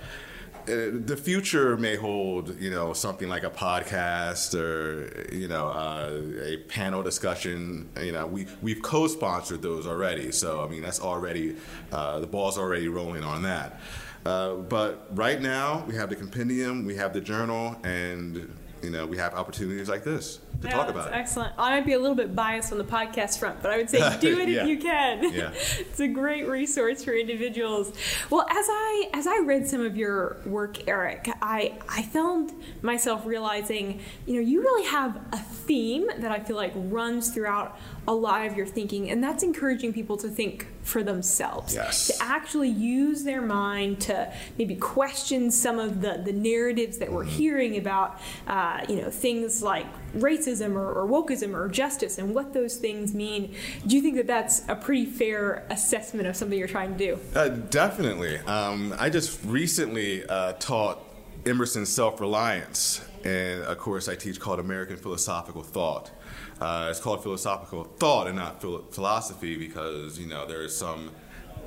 Uh, 0.68 0.91
the 0.91 1.15
future 1.15 1.78
may 1.78 1.95
hold, 1.95 2.59
you 2.59 2.69
know, 2.69 2.92
something 2.92 3.30
like 3.30 3.44
a 3.44 3.49
podcast 3.49 4.54
or, 4.54 5.33
you 5.33 5.47
know, 5.47 5.69
uh, 5.69 6.21
a 6.44 6.57
panel 6.68 7.02
discussion. 7.02 7.90
You 8.02 8.11
know, 8.11 8.28
we 8.28 8.47
we've 8.61 8.81
co-sponsored 8.81 9.61
those 9.61 9.87
already, 9.87 10.33
so 10.33 10.61
I 10.61 10.68
mean 10.68 10.81
that's 10.81 10.99
already 10.99 11.56
uh, 11.94 12.19
the 12.19 12.28
ball's 12.28 12.57
already 12.57 12.90
rolling 12.90 13.23
on 13.23 13.44
that. 13.44 13.80
Uh, 14.25 14.56
but 14.56 15.07
right 15.11 15.42
now 15.42 15.85
we 15.87 15.95
have 15.95 16.09
the 16.09 16.18
compendium, 16.18 16.83
we 16.83 16.97
have 16.97 17.13
the 17.13 17.21
journal, 17.21 17.78
and 17.85 18.54
you 18.81 18.90
know 18.90 19.06
we 19.06 19.18
have 19.18 19.34
opportunities 19.34 19.90
like 19.90 20.04
this 20.04 20.40
to 20.62 20.68
talk 20.69 20.90
about 20.90 21.10
it. 21.10 21.14
Excellent. 21.14 21.54
I 21.57 21.76
might 21.76 21.86
be 21.86 21.94
a 21.94 22.00
little 22.00 22.16
bit 22.16 22.36
biased 22.36 22.72
on 22.72 22.78
the 22.78 22.84
podcast 22.84 23.40
front, 23.40 23.62
but 23.62 23.72
I 23.72 23.78
would 23.78 23.90
say 23.90 24.18
do 24.19 24.40
it 24.40 24.50
yeah. 24.50 24.62
if 24.62 24.68
you 24.68 24.78
can. 24.80 25.34
Yeah. 25.34 25.52
it's 25.80 26.00
a 26.00 26.07
great 26.07 26.48
resource 26.48 27.04
for 27.04 27.14
individuals. 27.14 27.94
Well, 28.30 28.46
as 28.50 28.66
I 28.69 29.10
as 29.14 29.28
I 29.28 29.40
read 29.40 29.68
some 29.68 29.81
of 29.81 29.96
your 29.96 30.38
work, 30.46 30.78
Erec, 30.86 31.31
I 31.42 31.78
I 31.88 32.04
found 32.04 32.54
myself 32.81 33.26
realizing, 33.26 34.00
you 34.26 34.36
know, 34.36 34.42
you 34.42 34.62
really 34.62 34.88
have 34.88 35.18
a 35.31 35.38
theme 35.38 36.07
that 36.18 36.31
I 36.31 36.40
feel 36.40 36.56
like 36.56 36.74
runs 36.76 37.30
throughout 37.30 37.78
a 38.07 38.14
lot 38.14 38.45
of 38.45 38.56
your 38.56 38.66
thinking, 38.66 39.09
and 39.09 39.21
that's 39.21 39.44
encouraging 39.44 39.92
people 39.92 40.16
to 40.18 40.30
think 40.30 40.68
for 40.81 41.04
themselves. 41.04 41.76
Yes. 41.76 42.07
To 42.07 42.23
actually 42.23 42.69
use 42.69 43.26
their 43.26 43.42
mind 43.42 43.99
to 44.02 44.31
maybe 44.57 44.76
question 44.76 45.52
some 45.52 45.78
of 45.78 45.99
the, 45.99 46.21
the 46.23 46.31
narratives 46.31 46.99
that 46.99 47.11
we're 47.11 47.26
mm-hmm. 47.26 47.31
hearing 47.35 47.78
about, 47.78 48.21
uh, 48.47 48.85
you 48.87 48.95
know, 48.95 49.09
things 49.09 49.61
like 49.61 49.85
racism 50.16 50.76
or, 50.76 50.94
or, 50.94 51.06
wokeism 51.06 51.54
or 51.54 51.68
justice 51.68 52.18
and 52.18 52.33
what 52.33 52.54
those 52.54 52.78
things 52.78 53.14
mean. 53.14 53.54
Do 53.85 53.97
you 53.97 54.02
think 54.02 54.16
that 54.16 54.28
that's 54.28 54.64
a 54.69 54.76
pretty 54.76 55.06
fair 55.06 55.66
assessment 55.69 56.28
of 56.28 56.37
something 56.37 56.57
you're 56.57 56.68
trying 56.69 56.97
to 56.97 56.97
do? 56.97 57.19
Uh, 57.35 57.49
definitely. 57.49 58.37
Um, 58.40 58.95
I 58.97 59.09
just 59.09 59.44
recently 59.44 60.26
uh, 60.26 60.54
taught 60.54 61.04
Emerson's 61.45 61.90
Self 61.90 62.21
Reliance, 62.21 63.06
and 63.26 63.64
a 63.64 63.76
course, 63.76 64.07
I 64.07 64.16
teach 64.16 64.40
called 64.40 64.59
American 64.59 64.95
Philosophical 64.95 65.64
Thought. 65.64 66.11
Uh, 66.59 66.87
it's 66.90 66.99
called 66.99 67.21
philosophical 67.21 67.83
thought 67.83 68.28
and 68.28 68.35
not 68.35 68.61
philosophy 68.61 69.57
because 69.57 70.18
you 70.18 70.28
know 70.28 70.45
there 70.45 70.64
is 70.64 70.76
some 70.76 71.11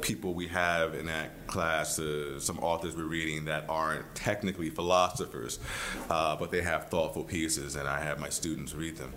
people 0.01 0.35
we 0.35 0.49
have 0.49 0.95
in 0.95 1.07
that 1.07 1.47
class, 1.47 1.99
uh, 1.99 2.41
some 2.41 2.59
authors 2.61 2.97
we're 2.97 3.05
reading 3.05 3.45
that 3.45 3.65
aren't 3.69 4.15
technically 4.15 4.71
philosophers, 4.71 5.59
uh, 6.09 6.37
but 6.37 6.51
they 6.51 6.63
have 6.63 6.89
thoughtful 6.89 7.25
pieces, 7.25 7.77
and 7.77 7.89
I 7.89 8.01
have 8.01 8.19
my 8.19 8.29
students 8.29 8.75
read 8.75 8.97
them. 8.97 9.13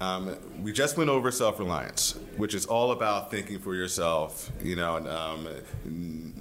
Um, 0.00 0.36
we 0.62 0.72
just 0.72 0.96
went 0.96 1.10
over 1.10 1.30
self-reliance, 1.30 2.18
which 2.36 2.54
is 2.54 2.66
all 2.66 2.92
about 2.92 3.30
thinking 3.30 3.58
for 3.58 3.74
yourself, 3.74 4.50
you 4.62 4.76
know, 4.76 4.96
and, 4.96 5.08
um, 5.08 5.48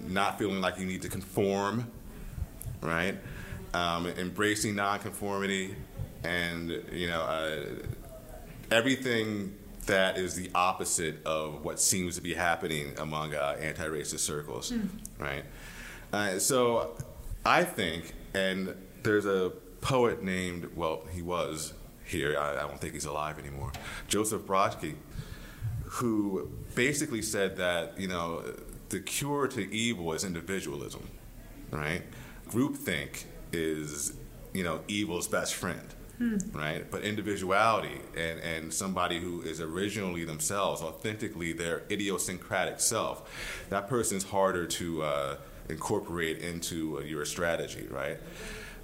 not 0.08 0.40
feeling 0.40 0.62
like 0.62 0.80
you 0.80 0.86
need 0.86 1.02
to 1.04 1.10
conform, 1.10 1.92
right? 2.82 3.16
Um, 3.74 4.08
embracing 4.08 4.76
nonconformity, 4.76 5.76
and 6.24 6.70
you 6.92 7.08
know, 7.08 7.22
uh, 7.22 7.66
everything 8.72 9.56
that 9.86 10.18
is 10.18 10.36
the 10.36 10.50
opposite 10.56 11.24
of 11.26 11.64
what 11.64 11.80
seems 11.80 12.16
to 12.16 12.22
be 12.22 12.34
happening 12.34 12.94
among 12.98 13.36
uh, 13.36 13.58
anti-racist 13.60 14.20
circles, 14.20 14.72
mm. 14.72 14.88
right? 15.20 15.44
Uh, 16.12 16.40
so 16.40 16.96
I 17.46 17.64
think, 17.64 18.14
and 18.34 18.76
there's 19.04 19.26
a 19.26 19.52
poet 19.82 20.24
named, 20.24 20.70
well, 20.76 21.06
he 21.12 21.22
was 21.22 21.74
here, 22.06 22.38
I, 22.40 22.52
I 22.52 22.62
don't 22.62 22.80
think 22.80 22.94
he's 22.94 23.06
alive 23.06 23.40
anymore, 23.40 23.72
Joseph 24.08 24.44
Brodsky, 24.44 24.96
who 25.86 26.50
basically 26.76 27.22
said 27.22 27.58
that, 27.58 28.00
you 28.00 28.08
know, 28.08 28.44
the 28.90 29.00
cure 29.00 29.48
to 29.48 29.74
evil 29.74 30.14
is 30.14 30.24
individualism, 30.24 31.10
right? 31.72 32.04
Groupthink 32.50 33.26
is, 33.52 34.14
you 34.54 34.64
know, 34.64 34.82
evil's 34.88 35.28
best 35.28 35.56
friend 35.56 35.94
Hmm. 36.18 36.38
Right? 36.54 36.90
But 36.90 37.02
individuality 37.02 38.00
and, 38.16 38.40
and 38.40 38.74
somebody 38.74 39.20
who 39.20 39.42
is 39.42 39.60
originally 39.60 40.26
themselves, 40.26 40.82
authentically 40.82 41.54
their 41.54 41.84
idiosyncratic 41.90 42.80
self, 42.80 43.66
that 43.70 43.88
person's 43.88 44.24
harder 44.24 44.68
to 44.68 45.02
uh, 45.02 45.36
incorporate 45.70 46.40
into 46.40 47.00
uh, 47.00 47.02
your 47.02 47.26
strategy, 47.26 47.88
right? 47.90 48.20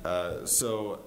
Uh, 0.03 0.45
so 0.45 1.01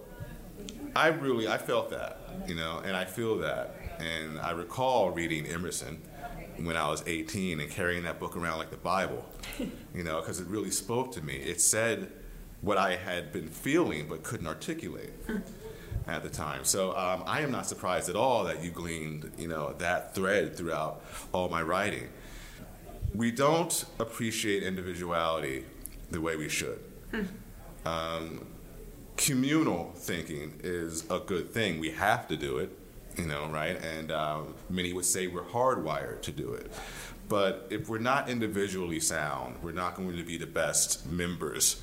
I 0.94 1.08
really, 1.08 1.48
I 1.48 1.58
felt 1.58 1.90
that, 1.90 2.20
you 2.46 2.54
know, 2.54 2.80
and 2.84 2.96
I 2.96 3.04
feel 3.04 3.38
that. 3.38 3.74
And 3.98 4.38
I 4.38 4.50
recall 4.52 5.10
reading 5.10 5.46
Emerson 5.46 6.00
when 6.58 6.76
I 6.76 6.88
was 6.88 7.02
18 7.06 7.60
and 7.60 7.70
carrying 7.70 8.04
that 8.04 8.20
book 8.20 8.36
around 8.36 8.58
like 8.58 8.70
the 8.70 8.76
Bible, 8.76 9.24
you 9.94 10.04
know, 10.04 10.20
because 10.20 10.40
it 10.40 10.46
really 10.46 10.70
spoke 10.70 11.12
to 11.12 11.22
me. 11.22 11.34
It 11.34 11.60
said 11.60 12.12
what 12.60 12.78
I 12.78 12.96
had 12.96 13.32
been 13.32 13.48
feeling 13.48 14.08
but 14.08 14.22
couldn't 14.22 14.46
articulate. 14.46 15.12
At 16.06 16.22
the 16.22 16.28
time. 16.28 16.64
So 16.64 16.96
um, 16.96 17.22
I 17.26 17.42
am 17.42 17.50
not 17.50 17.66
surprised 17.66 18.08
at 18.08 18.16
all 18.16 18.44
that 18.44 18.62
you 18.62 18.70
gleaned, 18.70 19.30
you 19.38 19.48
know, 19.48 19.74
that 19.78 20.14
thread 20.14 20.56
throughout 20.56 21.02
all 21.32 21.48
my 21.48 21.62
writing. 21.62 22.08
We 23.14 23.30
don't 23.30 23.84
appreciate 23.98 24.62
individuality 24.62 25.64
the 26.10 26.20
way 26.20 26.36
we 26.36 26.48
should. 26.48 26.80
Hmm. 27.10 27.22
Um, 27.86 28.46
communal 29.16 29.92
thinking 29.94 30.60
is 30.62 31.08
a 31.10 31.20
good 31.20 31.52
thing. 31.52 31.78
We 31.78 31.90
have 31.90 32.26
to 32.28 32.36
do 32.36 32.58
it, 32.58 32.76
you 33.16 33.26
know, 33.26 33.48
right? 33.48 33.80
And 33.82 34.10
um, 34.10 34.54
many 34.68 34.92
would 34.92 35.04
say 35.04 35.26
we're 35.26 35.42
hardwired 35.42 36.22
to 36.22 36.32
do 36.32 36.52
it. 36.54 36.72
But 37.28 37.68
if 37.70 37.88
we're 37.88 37.98
not 37.98 38.28
individually 38.28 39.00
sound, 39.00 39.56
we're 39.62 39.72
not 39.72 39.94
going 39.94 40.16
to 40.16 40.24
be 40.24 40.36
the 40.36 40.46
best 40.46 41.06
members 41.06 41.80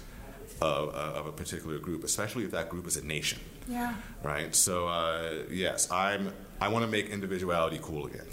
of, 0.62 0.90
of 0.90 1.26
a 1.26 1.32
particular 1.32 1.80
group, 1.80 2.04
especially 2.04 2.44
if 2.44 2.52
that 2.52 2.70
group 2.70 2.86
is 2.86 2.98
a 2.98 3.06
nation. 3.06 3.40
Yeah. 3.70 3.94
Right. 4.24 4.54
So 4.56 4.88
uh, 4.88 5.44
yes, 5.52 5.90
I'm. 5.92 6.34
I 6.62 6.68
want 6.68 6.84
to 6.84 6.92
make 6.92 7.10
individuality 7.10 7.80
cool 7.82 8.08
again. 8.08 8.26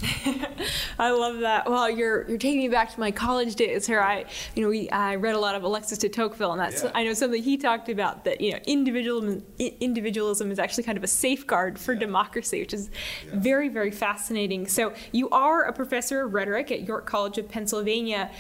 I 0.98 1.12
love 1.12 1.38
that. 1.40 1.70
Well, 1.70 1.88
you're 1.88 2.26
you're 2.28 2.38
taking 2.38 2.58
me 2.58 2.68
back 2.68 2.92
to 2.92 2.98
my 2.98 3.12
college 3.12 3.54
days. 3.54 3.86
Here, 3.86 4.00
I 4.00 4.24
you 4.56 4.62
know 4.62 4.68
we 4.68 4.90
I 4.90 5.14
read 5.14 5.36
a 5.36 5.38
lot 5.38 5.54
of 5.54 5.62
Alexis 5.62 5.98
de 5.98 6.08
Tocqueville, 6.08 6.50
and 6.50 6.60
that's 6.60 6.82
yeah. 6.82 6.90
I 6.92 7.04
know 7.04 7.12
something 7.12 7.40
he 7.40 7.56
talked 7.56 7.88
about 7.88 8.24
that 8.24 8.40
you 8.40 8.50
know 8.50 8.58
individualism 8.66 9.44
individualism 9.58 10.50
is 10.50 10.58
actually 10.58 10.82
kind 10.82 10.98
of 10.98 11.04
a 11.04 11.08
safeguard 11.08 11.78
for 11.78 11.92
yeah. 11.92 12.00
democracy, 12.00 12.60
which 12.60 12.74
is 12.74 12.90
yeah. 13.24 13.34
very 13.34 13.68
very 13.68 13.92
fascinating. 13.92 14.66
So 14.66 14.92
you 15.12 15.30
are 15.30 15.62
a 15.62 15.72
professor 15.72 16.22
of 16.22 16.34
rhetoric 16.34 16.72
at 16.72 16.82
York 16.82 17.06
College 17.06 17.38
of 17.38 17.48
Pennsylvania. 17.48 18.32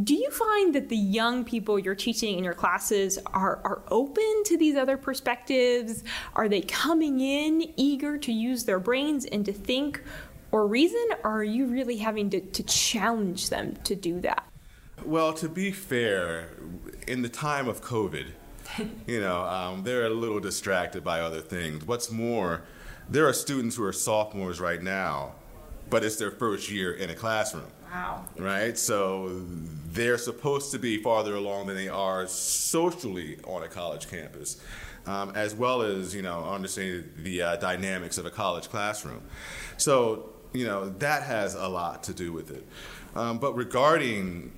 Do 0.00 0.14
you 0.14 0.30
find 0.30 0.74
that 0.74 0.88
the 0.88 0.96
young 0.96 1.44
people 1.44 1.78
you're 1.78 1.94
teaching 1.94 2.38
in 2.38 2.44
your 2.44 2.54
classes 2.54 3.18
are, 3.26 3.60
are 3.62 3.82
open 3.90 4.42
to 4.46 4.56
these 4.56 4.74
other 4.74 4.96
perspectives? 4.96 6.02
Are 6.34 6.48
they 6.48 6.62
coming 6.62 7.20
in 7.20 7.74
eager 7.76 8.16
to 8.16 8.32
use 8.32 8.64
their 8.64 8.80
brains 8.80 9.26
and 9.26 9.44
to 9.44 9.52
think 9.52 10.02
or 10.50 10.66
reason? 10.66 11.04
Or 11.24 11.40
are 11.40 11.44
you 11.44 11.66
really 11.66 11.98
having 11.98 12.30
to, 12.30 12.40
to 12.40 12.62
challenge 12.62 13.50
them 13.50 13.76
to 13.84 13.94
do 13.94 14.18
that? 14.20 14.46
Well, 15.04 15.34
to 15.34 15.48
be 15.48 15.72
fair, 15.72 16.48
in 17.06 17.20
the 17.20 17.28
time 17.28 17.68
of 17.68 17.82
COVID, 17.82 18.28
you 19.06 19.20
know, 19.20 19.42
um, 19.42 19.82
they're 19.82 20.06
a 20.06 20.10
little 20.10 20.40
distracted 20.40 21.04
by 21.04 21.20
other 21.20 21.42
things. 21.42 21.84
What's 21.84 22.10
more, 22.10 22.62
there 23.10 23.26
are 23.26 23.34
students 23.34 23.76
who 23.76 23.84
are 23.84 23.92
sophomores 23.92 24.58
right 24.58 24.82
now, 24.82 25.32
but 25.90 26.02
it's 26.02 26.16
their 26.16 26.30
first 26.30 26.70
year 26.70 26.94
in 26.94 27.10
a 27.10 27.14
classroom. 27.14 27.70
Wow. 27.92 28.24
Right? 28.38 28.78
So 28.78 29.42
they're 29.92 30.16
supposed 30.16 30.72
to 30.72 30.78
be 30.78 30.96
farther 30.96 31.34
along 31.34 31.66
than 31.66 31.76
they 31.76 31.88
are 31.88 32.26
socially 32.26 33.38
on 33.44 33.62
a 33.62 33.68
college 33.68 34.08
campus, 34.08 34.58
um, 35.06 35.32
as 35.34 35.54
well 35.54 35.82
as, 35.82 36.14
you 36.14 36.22
know, 36.22 36.42
understanding 36.42 37.10
the 37.18 37.42
uh, 37.42 37.56
dynamics 37.56 38.16
of 38.16 38.24
a 38.24 38.30
college 38.30 38.70
classroom. 38.70 39.22
So, 39.76 40.30
you 40.54 40.64
know, 40.64 40.88
that 40.88 41.22
has 41.24 41.54
a 41.54 41.68
lot 41.68 42.02
to 42.04 42.14
do 42.14 42.32
with 42.32 42.50
it. 42.50 42.66
Um, 43.14 43.38
but 43.38 43.54
regarding 43.54 44.52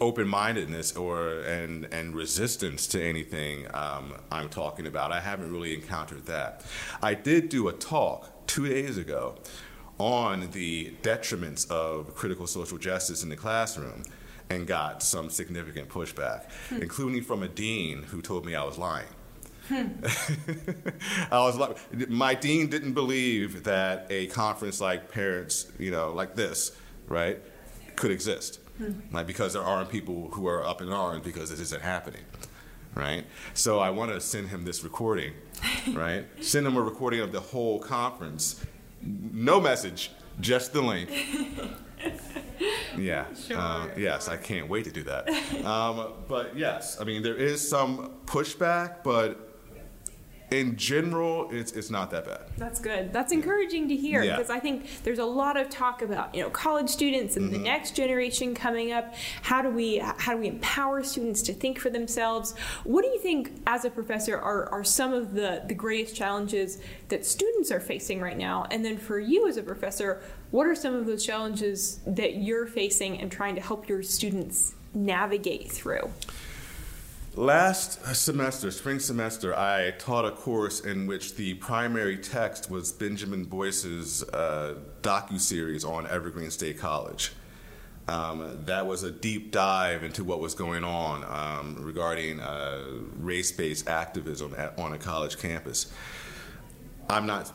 open-mindedness 0.00 0.96
or 0.96 1.40
and 1.40 1.86
and 1.92 2.14
resistance 2.14 2.86
to 2.86 3.02
anything 3.02 3.66
um, 3.74 4.14
I'm 4.32 4.48
talking 4.48 4.86
about, 4.86 5.12
I 5.12 5.20
haven't 5.20 5.52
really 5.52 5.74
encountered 5.74 6.26
that. 6.26 6.64
I 7.02 7.14
did 7.14 7.50
do 7.50 7.68
a 7.68 7.72
talk 7.72 8.46
two 8.46 8.68
days 8.68 8.98
ago 8.98 9.36
on 10.00 10.50
the 10.52 10.94
detriments 11.02 11.70
of 11.70 12.14
critical 12.14 12.46
social 12.46 12.78
justice 12.78 13.22
in 13.22 13.28
the 13.28 13.36
classroom 13.36 14.02
and 14.48 14.66
got 14.66 15.02
some 15.02 15.28
significant 15.28 15.88
pushback, 15.88 16.50
hmm. 16.70 16.82
including 16.82 17.22
from 17.22 17.42
a 17.42 17.48
dean 17.48 18.02
who 18.04 18.22
told 18.22 18.46
me 18.46 18.54
I 18.54 18.64
was 18.64 18.78
lying. 18.78 19.06
Hmm. 19.68 19.88
I 21.30 21.40
was 21.40 21.56
like, 21.56 22.08
my 22.08 22.34
dean 22.34 22.68
didn't 22.68 22.94
believe 22.94 23.64
that 23.64 24.06
a 24.10 24.26
conference 24.28 24.80
like 24.80 25.12
parents, 25.12 25.70
you 25.78 25.90
know, 25.90 26.12
like 26.12 26.34
this, 26.34 26.76
right, 27.06 27.38
could 27.94 28.10
exist. 28.10 28.58
Hmm. 28.78 28.92
Like 29.12 29.26
because 29.26 29.52
there 29.52 29.62
aren't 29.62 29.90
people 29.90 30.30
who 30.32 30.48
are 30.48 30.66
up 30.66 30.80
in 30.80 30.90
arms 30.90 31.24
because 31.24 31.50
this 31.50 31.60
isn't 31.60 31.82
happening, 31.82 32.22
right? 32.94 33.26
So 33.52 33.78
I 33.78 33.90
want 33.90 34.12
to 34.12 34.20
send 34.20 34.48
him 34.48 34.64
this 34.64 34.82
recording, 34.82 35.34
right? 35.92 36.24
send 36.40 36.66
him 36.66 36.78
a 36.78 36.82
recording 36.82 37.20
of 37.20 37.32
the 37.32 37.40
whole 37.40 37.78
conference 37.78 38.64
no 39.02 39.60
message, 39.60 40.10
just 40.40 40.72
the 40.72 40.82
link. 40.82 41.10
yeah. 42.98 43.26
Sure. 43.34 43.58
Uh, 43.58 43.88
yes, 43.96 44.28
I 44.28 44.36
can't 44.36 44.68
wait 44.68 44.84
to 44.84 44.90
do 44.90 45.02
that. 45.04 45.28
Um, 45.64 46.12
but 46.28 46.56
yes, 46.56 47.00
I 47.00 47.04
mean, 47.04 47.22
there 47.22 47.36
is 47.36 47.66
some 47.66 48.12
pushback, 48.26 49.02
but 49.02 49.49
in 50.50 50.76
general, 50.76 51.48
it's 51.50 51.72
it's 51.72 51.90
not 51.90 52.10
that 52.10 52.24
bad. 52.24 52.40
That's 52.58 52.80
good. 52.80 53.12
That's 53.12 53.32
encouraging 53.32 53.88
to 53.88 53.96
hear 53.96 54.22
yeah. 54.22 54.36
because 54.36 54.50
I 54.50 54.58
think 54.58 55.02
there's 55.04 55.20
a 55.20 55.24
lot 55.24 55.56
of 55.56 55.68
talk 55.68 56.02
about 56.02 56.34
you 56.34 56.42
know 56.42 56.50
college 56.50 56.88
students 56.88 57.36
and 57.36 57.46
mm-hmm. 57.46 57.62
the 57.62 57.68
next 57.68 57.94
generation 57.94 58.54
coming 58.54 58.90
up. 58.90 59.14
How 59.42 59.62
do 59.62 59.70
we 59.70 59.98
how 59.98 60.32
do 60.32 60.38
we 60.38 60.48
empower 60.48 61.04
students 61.04 61.42
to 61.42 61.54
think 61.54 61.78
for 61.78 61.90
themselves? 61.90 62.54
What 62.84 63.02
do 63.02 63.08
you 63.08 63.20
think 63.20 63.62
as 63.66 63.84
a 63.84 63.90
professor 63.90 64.36
are, 64.36 64.68
are 64.70 64.84
some 64.84 65.12
of 65.12 65.34
the 65.34 65.62
the 65.66 65.74
greatest 65.74 66.16
challenges 66.16 66.78
that 67.08 67.24
students 67.24 67.70
are 67.70 67.80
facing 67.80 68.20
right 68.20 68.38
now? 68.38 68.66
And 68.72 68.84
then 68.84 68.98
for 68.98 69.20
you 69.20 69.48
as 69.48 69.56
a 69.56 69.62
professor, 69.62 70.20
what 70.50 70.66
are 70.66 70.74
some 70.74 70.94
of 70.94 71.06
those 71.06 71.24
challenges 71.24 72.00
that 72.06 72.36
you're 72.36 72.66
facing 72.66 73.20
and 73.20 73.30
trying 73.30 73.54
to 73.54 73.60
help 73.60 73.88
your 73.88 74.02
students 74.02 74.74
navigate 74.94 75.70
through? 75.70 76.10
Last 77.36 78.04
semester, 78.16 78.72
spring 78.72 78.98
semester, 78.98 79.56
I 79.56 79.92
taught 79.92 80.24
a 80.24 80.32
course 80.32 80.80
in 80.80 81.06
which 81.06 81.36
the 81.36 81.54
primary 81.54 82.16
text 82.16 82.68
was 82.68 82.90
Benjamin 82.90 83.44
Boyce's 83.44 84.24
uh, 84.24 84.74
docu-series 85.02 85.84
on 85.84 86.08
Evergreen 86.08 86.50
State 86.50 86.80
College. 86.80 87.30
Um, 88.08 88.58
that 88.64 88.84
was 88.84 89.04
a 89.04 89.12
deep 89.12 89.52
dive 89.52 90.02
into 90.02 90.24
what 90.24 90.40
was 90.40 90.54
going 90.54 90.82
on 90.82 91.22
um, 91.22 91.76
regarding 91.78 92.40
uh, 92.40 92.82
race-based 93.20 93.88
activism 93.88 94.52
at, 94.58 94.76
on 94.76 94.92
a 94.92 94.98
college 94.98 95.38
campus. 95.38 95.92
I'm 97.08 97.26
not 97.26 97.52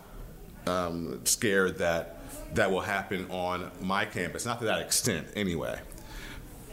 um, 0.68 1.20
scared 1.26 1.80
that 1.80 2.22
that 2.56 2.72
will 2.72 2.80
happen 2.80 3.30
on 3.30 3.72
my 3.82 4.06
campus, 4.06 4.46
not 4.46 4.60
to 4.60 4.66
that 4.66 4.80
extent 4.80 5.28
anyway. 5.36 5.78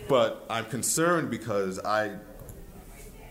But 0.09 0.47
I'm 0.49 0.66
concerned 0.66 1.30
because 1.30 1.80
I 1.80 2.12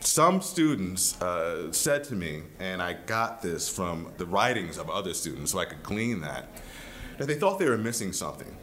some 0.01 0.41
students 0.41 1.21
uh, 1.21 1.71
said 1.71 2.03
to 2.05 2.15
me, 2.15 2.43
and 2.59 2.81
I 2.81 2.93
got 2.93 3.41
this 3.41 3.69
from 3.69 4.11
the 4.17 4.25
writings 4.25 4.77
of 4.77 4.89
other 4.89 5.13
students, 5.13 5.51
so 5.51 5.59
I 5.59 5.65
could 5.65 5.83
glean 5.83 6.21
that, 6.21 6.49
that 7.17 7.27
they 7.27 7.35
thought 7.35 7.59
they 7.59 7.69
were 7.69 7.77
missing 7.77 8.13
something. 8.13 8.57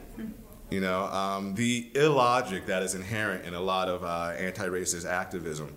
You 0.71 0.80
know, 0.80 1.04
um, 1.04 1.54
the 1.54 1.90
illogic 1.95 2.66
that 2.66 2.83
is 2.83 2.95
inherent 2.95 3.47
in 3.47 3.54
a 3.54 3.61
lot 3.61 3.88
of 3.88 4.04
uh, 4.04 4.35
anti-racist 4.37 5.09
activism, 5.09 5.75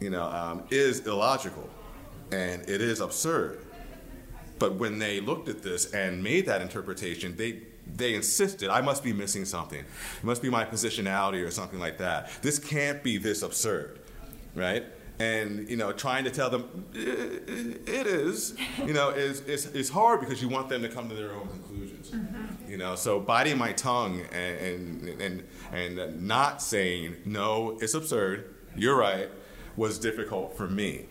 you 0.00 0.10
know, 0.10 0.24
um, 0.24 0.64
is 0.70 1.06
illogical, 1.06 1.70
and 2.32 2.62
it 2.62 2.80
is 2.80 3.00
absurd. 3.00 3.64
But 4.58 4.74
when 4.74 4.98
they 4.98 5.20
looked 5.20 5.48
at 5.48 5.62
this 5.62 5.92
and 5.92 6.22
made 6.24 6.46
that 6.46 6.60
interpretation, 6.62 7.36
they 7.36 7.62
they 7.94 8.14
insisted 8.14 8.68
I 8.68 8.80
must 8.80 9.04
be 9.04 9.12
missing 9.12 9.44
something. 9.44 9.78
It 9.78 10.24
must 10.24 10.42
be 10.42 10.50
my 10.50 10.64
positionality 10.64 11.46
or 11.46 11.52
something 11.52 11.78
like 11.78 11.98
that. 11.98 12.30
This 12.42 12.58
can't 12.58 13.02
be 13.02 13.18
this 13.18 13.42
absurd, 13.42 14.00
right? 14.56 14.84
And 15.18 15.68
you 15.70 15.76
know, 15.76 15.92
trying 15.92 16.24
to 16.24 16.30
tell 16.30 16.50
them 16.50 16.86
it 16.92 18.06
is, 18.06 18.56
you 18.84 18.92
know, 18.92 19.10
is, 19.16 19.40
is, 19.42 19.66
is 19.66 19.88
hard 19.88 20.20
because 20.20 20.42
you 20.42 20.48
want 20.48 20.68
them 20.68 20.82
to 20.82 20.88
come 20.88 21.08
to 21.08 21.14
their 21.14 21.32
own 21.32 21.48
conclusions. 21.48 22.10
Mm-hmm. 22.10 22.70
You 22.70 22.78
know, 22.78 22.96
so 22.96 23.20
biting 23.20 23.56
my 23.56 23.72
tongue 23.72 24.22
and, 24.32 25.08
and 25.08 25.22
and 25.22 25.44
and 25.72 26.22
not 26.22 26.60
saying 26.60 27.16
no, 27.24 27.78
it's 27.80 27.94
absurd. 27.94 28.54
You're 28.76 28.96
right, 28.96 29.30
was 29.76 29.98
difficult 29.98 30.56
for 30.56 30.68
me. 30.68 31.06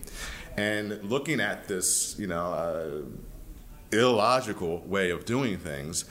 And 0.57 1.03
looking 1.03 1.39
at 1.39 1.67
this, 1.67 2.15
you 2.19 2.27
know, 2.27 2.53
uh, 2.53 3.95
illogical 3.95 4.79
way 4.85 5.09
of 5.09 5.25
doing 5.25 5.57
things 5.57 6.05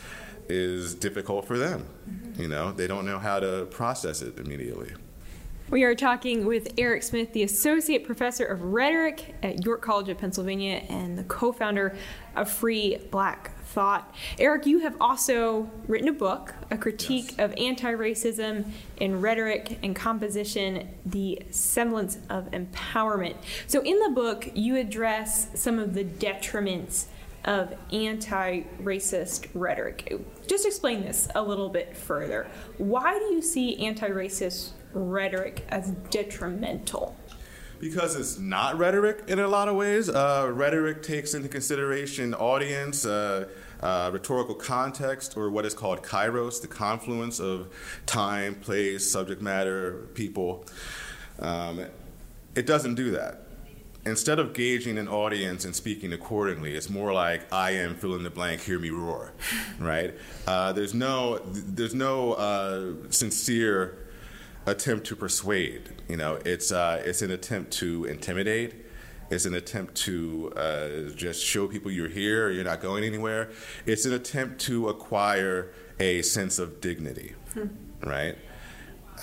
is 0.48 0.94
difficult 0.94 1.46
for 1.46 1.56
them. 1.58 1.86
Mm-hmm. 2.08 2.42
You 2.42 2.48
know, 2.48 2.72
they 2.72 2.86
don't 2.86 3.06
know 3.06 3.18
how 3.18 3.40
to 3.40 3.66
process 3.66 4.20
it 4.20 4.38
immediately. 4.38 4.92
We 5.70 5.84
are 5.84 5.94
talking 5.94 6.44
with 6.44 6.76
Erec 6.76 7.02
Smith, 7.02 7.32
the 7.32 7.42
Associate 7.42 8.04
Professor 8.04 8.44
of 8.44 8.60
Rhetoric 8.62 9.34
at 9.42 9.64
York 9.64 9.80
College 9.80 10.10
of 10.10 10.18
Pennsylvania 10.18 10.82
and 10.90 11.16
the 11.16 11.24
co 11.24 11.52
founder 11.52 11.96
of 12.36 12.50
Free 12.50 12.98
Black 13.10 13.58
Thought. 13.64 14.14
Erec, 14.36 14.66
you 14.66 14.80
have 14.80 14.94
also 15.00 15.70
written 15.88 16.08
a 16.08 16.12
book, 16.12 16.54
a 16.70 16.76
critique 16.76 17.30
yes. 17.30 17.38
of 17.38 17.54
anti 17.56 17.92
racism 17.92 18.66
in 18.98 19.22
rhetoric 19.22 19.78
and 19.82 19.96
composition, 19.96 20.90
The 21.06 21.40
Semblance 21.50 22.18
of 22.28 22.50
Empowerment. 22.50 23.36
So, 23.66 23.80
in 23.80 23.98
the 24.00 24.10
book, 24.10 24.50
you 24.54 24.76
address 24.76 25.48
some 25.54 25.78
of 25.78 25.94
the 25.94 26.04
detriments 26.04 27.06
of 27.46 27.74
anti 27.90 28.64
racist 28.82 29.48
rhetoric. 29.54 30.20
Just 30.46 30.66
explain 30.66 31.00
this 31.00 31.26
a 31.34 31.42
little 31.42 31.70
bit 31.70 31.96
further. 31.96 32.48
Why 32.76 33.18
do 33.18 33.24
you 33.26 33.40
see 33.40 33.78
anti 33.84 34.08
racist 34.08 34.72
rhetoric 34.94 35.64
as 35.68 35.90
detrimental? 36.10 37.16
Because 37.80 38.16
it's 38.16 38.38
not 38.38 38.78
rhetoric 38.78 39.24
in 39.28 39.38
a 39.38 39.48
lot 39.48 39.68
of 39.68 39.76
ways. 39.76 40.08
Uh, 40.08 40.50
rhetoric 40.52 41.02
takes 41.02 41.34
into 41.34 41.48
consideration 41.48 42.32
audience, 42.32 43.04
uh, 43.04 43.48
uh, 43.82 44.10
rhetorical 44.12 44.54
context, 44.54 45.36
or 45.36 45.50
what 45.50 45.66
is 45.66 45.74
called 45.74 46.02
kairos, 46.02 46.62
the 46.62 46.68
confluence 46.68 47.40
of 47.40 47.68
time, 48.06 48.54
place, 48.54 49.10
subject 49.10 49.42
matter, 49.42 50.08
people. 50.14 50.64
Um, 51.40 51.84
it 52.54 52.66
doesn't 52.66 52.94
do 52.94 53.10
that 53.10 53.44
instead 54.06 54.38
of 54.38 54.52
gauging 54.52 54.98
an 54.98 55.08
audience 55.08 55.64
and 55.64 55.74
speaking 55.74 56.12
accordingly, 56.12 56.74
it's 56.74 56.90
more 56.90 57.12
like 57.12 57.52
I 57.52 57.72
am 57.72 57.94
fill 57.94 58.14
in 58.14 58.22
the 58.22 58.30
blank, 58.30 58.60
hear 58.62 58.78
me 58.78 58.90
roar, 58.90 59.32
right? 59.78 60.14
Uh, 60.46 60.72
there's 60.72 60.94
no 60.94 61.38
there's 61.44 61.94
no 61.94 62.34
uh, 62.34 62.92
sincere 63.10 63.98
attempt 64.66 65.06
to 65.08 65.16
persuade. 65.16 65.90
You 66.08 66.16
know, 66.16 66.38
it's 66.44 66.72
uh, 66.72 67.02
it's 67.04 67.22
an 67.22 67.30
attempt 67.30 67.72
to 67.74 68.04
intimidate. 68.04 68.74
It's 69.30 69.46
an 69.46 69.54
attempt 69.54 69.94
to 69.96 70.52
uh, 70.54 70.88
just 71.14 71.44
show 71.44 71.66
people 71.66 71.90
you're 71.90 72.08
here, 72.08 72.50
you're 72.50 72.64
not 72.64 72.80
going 72.80 73.04
anywhere. 73.04 73.50
It's 73.86 74.04
an 74.04 74.12
attempt 74.12 74.60
to 74.62 74.88
acquire 74.88 75.72
a 75.98 76.22
sense 76.22 76.58
of 76.58 76.80
dignity, 76.80 77.34
hmm. 77.54 77.68
right? 78.02 78.36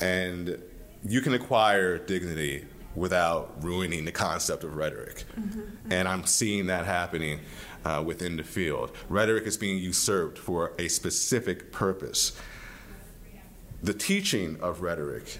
And 0.02 0.62
you 1.04 1.22
can 1.22 1.34
acquire 1.34 1.98
dignity 1.98 2.66
without 2.96 3.64
ruining 3.64 4.06
the 4.06 4.12
concept 4.12 4.64
of 4.64 4.76
rhetoric. 4.76 5.24
Mm-hmm. 5.40 5.92
And 5.92 6.08
I'm 6.08 6.26
seeing 6.26 6.68
that 6.68 6.86
happening 6.86 7.40
uh, 7.86 8.04
within 8.06 8.38
the 8.38 8.44
field. 8.44 8.92
Rhetoric 9.08 9.46
is 9.46 9.58
being 9.58 9.78
usurped 9.78 10.38
for 10.38 10.74
a 10.78 10.88
specific 10.88 11.72
purpose. 11.72 12.34
The 13.84 13.94
teaching 13.94 14.60
of 14.62 14.82
rhetoric, 14.82 15.40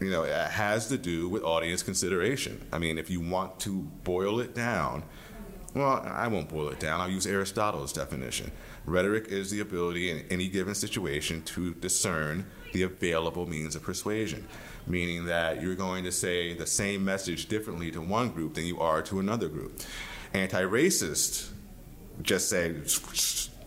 you 0.00 0.10
know, 0.10 0.24
has 0.24 0.88
to 0.88 0.98
do 0.98 1.28
with 1.28 1.42
audience 1.42 1.82
consideration. 1.82 2.66
I 2.72 2.78
mean, 2.78 2.98
if 2.98 3.08
you 3.08 3.20
want 3.20 3.60
to 3.60 3.82
boil 4.04 4.40
it 4.40 4.54
down, 4.54 5.04
well, 5.74 6.02
I 6.06 6.28
won't 6.28 6.48
boil 6.48 6.68
it 6.68 6.80
down. 6.80 7.00
I'll 7.00 7.10
use 7.10 7.26
Aristotle's 7.26 7.92
definition. 7.92 8.50
Rhetoric 8.84 9.28
is 9.28 9.50
the 9.50 9.60
ability 9.60 10.10
in 10.10 10.24
any 10.30 10.48
given 10.48 10.74
situation 10.74 11.42
to 11.42 11.74
discern 11.74 12.46
the 12.72 12.82
available 12.82 13.46
means 13.46 13.74
of 13.74 13.82
persuasion 13.82 14.46
meaning 14.86 15.26
that 15.26 15.60
you're 15.60 15.74
going 15.74 16.04
to 16.04 16.12
say 16.12 16.54
the 16.54 16.66
same 16.66 17.04
message 17.04 17.46
differently 17.46 17.90
to 17.90 18.00
one 18.00 18.30
group 18.30 18.54
than 18.54 18.64
you 18.64 18.80
are 18.80 19.02
to 19.02 19.18
another 19.18 19.48
group. 19.48 19.80
Anti 20.32 20.62
racist 20.62 21.50
just 22.22 22.48
say, 22.48 22.74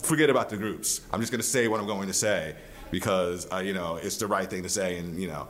forget 0.02 0.30
about 0.30 0.50
the 0.50 0.58
groups. 0.58 1.02
I'm 1.12 1.20
just 1.20 1.32
going 1.32 1.42
to 1.42 1.48
say 1.48 1.68
what 1.68 1.80
I'm 1.80 1.88
going 1.88 2.08
to 2.08 2.14
say 2.14 2.56
because, 2.92 3.48
uh, 3.52 3.58
you 3.58 3.74
know, 3.74 3.98
it's 3.98 4.18
the 4.18 4.28
right 4.28 4.50
thing 4.50 4.64
to 4.64 4.70
say, 4.70 4.98
and, 4.98 5.22
you 5.22 5.28
know. 5.28 5.48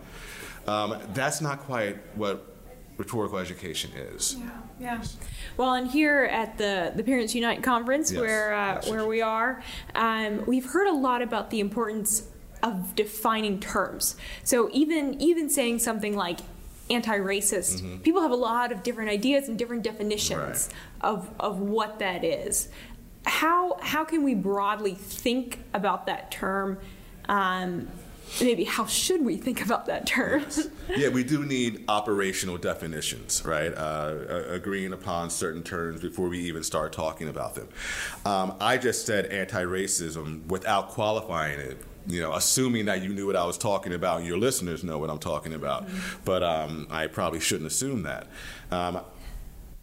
Um, 0.68 1.00
that's 1.14 1.42
not 1.42 1.60
quite 1.62 1.98
what 2.16 2.46
rhetorical 2.98 3.40
education 3.40 3.92
is. 3.96 4.36
Yeah, 4.38 4.50
yeah. 4.80 5.04
Well, 5.58 5.74
and 5.74 5.90
here 5.90 6.26
at 6.26 6.58
the 6.58 6.92
the 6.96 7.04
Parents 7.04 7.34
Unite 7.34 7.64
conference, 7.64 8.12
yes, 8.12 8.22
where 8.22 8.54
uh, 8.54 8.82
where 8.88 9.08
we 9.08 9.22
are, 9.22 9.64
um, 9.96 10.46
we've 10.46 10.66
heard 10.66 10.88
a 10.88 10.94
lot 10.94 11.22
about 11.22 11.50
the 11.50 11.60
importance 11.60 12.28
of 12.62 12.94
defining 12.96 13.60
terms. 13.60 14.16
So 14.44 14.70
even 14.72 15.20
even 15.20 15.50
saying 15.50 15.80
something 15.80 16.16
like 16.16 16.40
anti-racist, 16.92 17.82
mm-hmm. 17.82 17.98
people 18.00 18.22
have 18.22 18.32
a 18.32 18.36
lot 18.36 18.72
of 18.72 18.84
different 18.84 19.10
ideas 19.10 19.48
and 19.48 19.58
different 19.58 19.84
definitions 19.84 20.70
right. 20.70 21.10
of 21.10 21.30
of 21.40 21.60
what 21.60 22.00
that 22.00 22.24
is. 22.24 22.70
How 23.26 23.80
how 23.82 24.04
can 24.04 24.24
we 24.24 24.36
broadly 24.36 24.94
think 24.94 25.64
about 25.74 26.06
that 26.06 26.32
term? 26.32 26.78
Um, 27.30 27.88
maybe 28.42 28.64
how 28.64 28.86
should 28.86 29.24
we 29.24 29.38
think 29.38 29.64
about 29.64 29.86
that 29.86 30.06
term? 30.06 30.46
yeah, 30.96 31.10
we 31.10 31.24
do 31.24 31.46
need 31.46 31.86
operational 31.88 32.58
definitions, 32.58 33.44
right? 33.46 33.70
Uh, 33.70 34.44
agreeing 34.50 34.94
upon 34.94 35.30
certain 35.30 35.64
terms 35.64 36.02
before 36.02 36.28
we 36.28 36.40
even 36.40 36.64
start 36.64 36.92
talking 36.92 37.30
about 37.30 37.56
them. 37.56 37.70
Um, 38.26 38.56
I 38.60 38.78
just 38.78 39.06
said 39.06 39.28
anti-racism 39.28 40.48
without 40.48 40.90
qualifying 40.90 41.60
it 41.60 41.78
you 42.08 42.22
know, 42.22 42.34
assuming 42.34 42.86
that 42.86 43.04
you 43.04 43.10
knew 43.10 43.28
what 43.28 43.36
I 43.36 43.46
was 43.46 43.58
talking 43.58 43.94
about 43.94 44.24
your 44.24 44.38
listeners 44.38 44.84
know 44.84 44.98
what 44.98 45.12
I'm 45.12 45.20
talking 45.20 45.54
about. 45.54 45.86
Mm-hmm. 45.86 46.22
But 46.26 46.42
um, 46.42 46.88
I 46.90 47.06
probably 47.06 47.40
shouldn't 47.40 47.68
assume 47.68 48.04
that. 48.04 48.28
Um, 48.72 49.02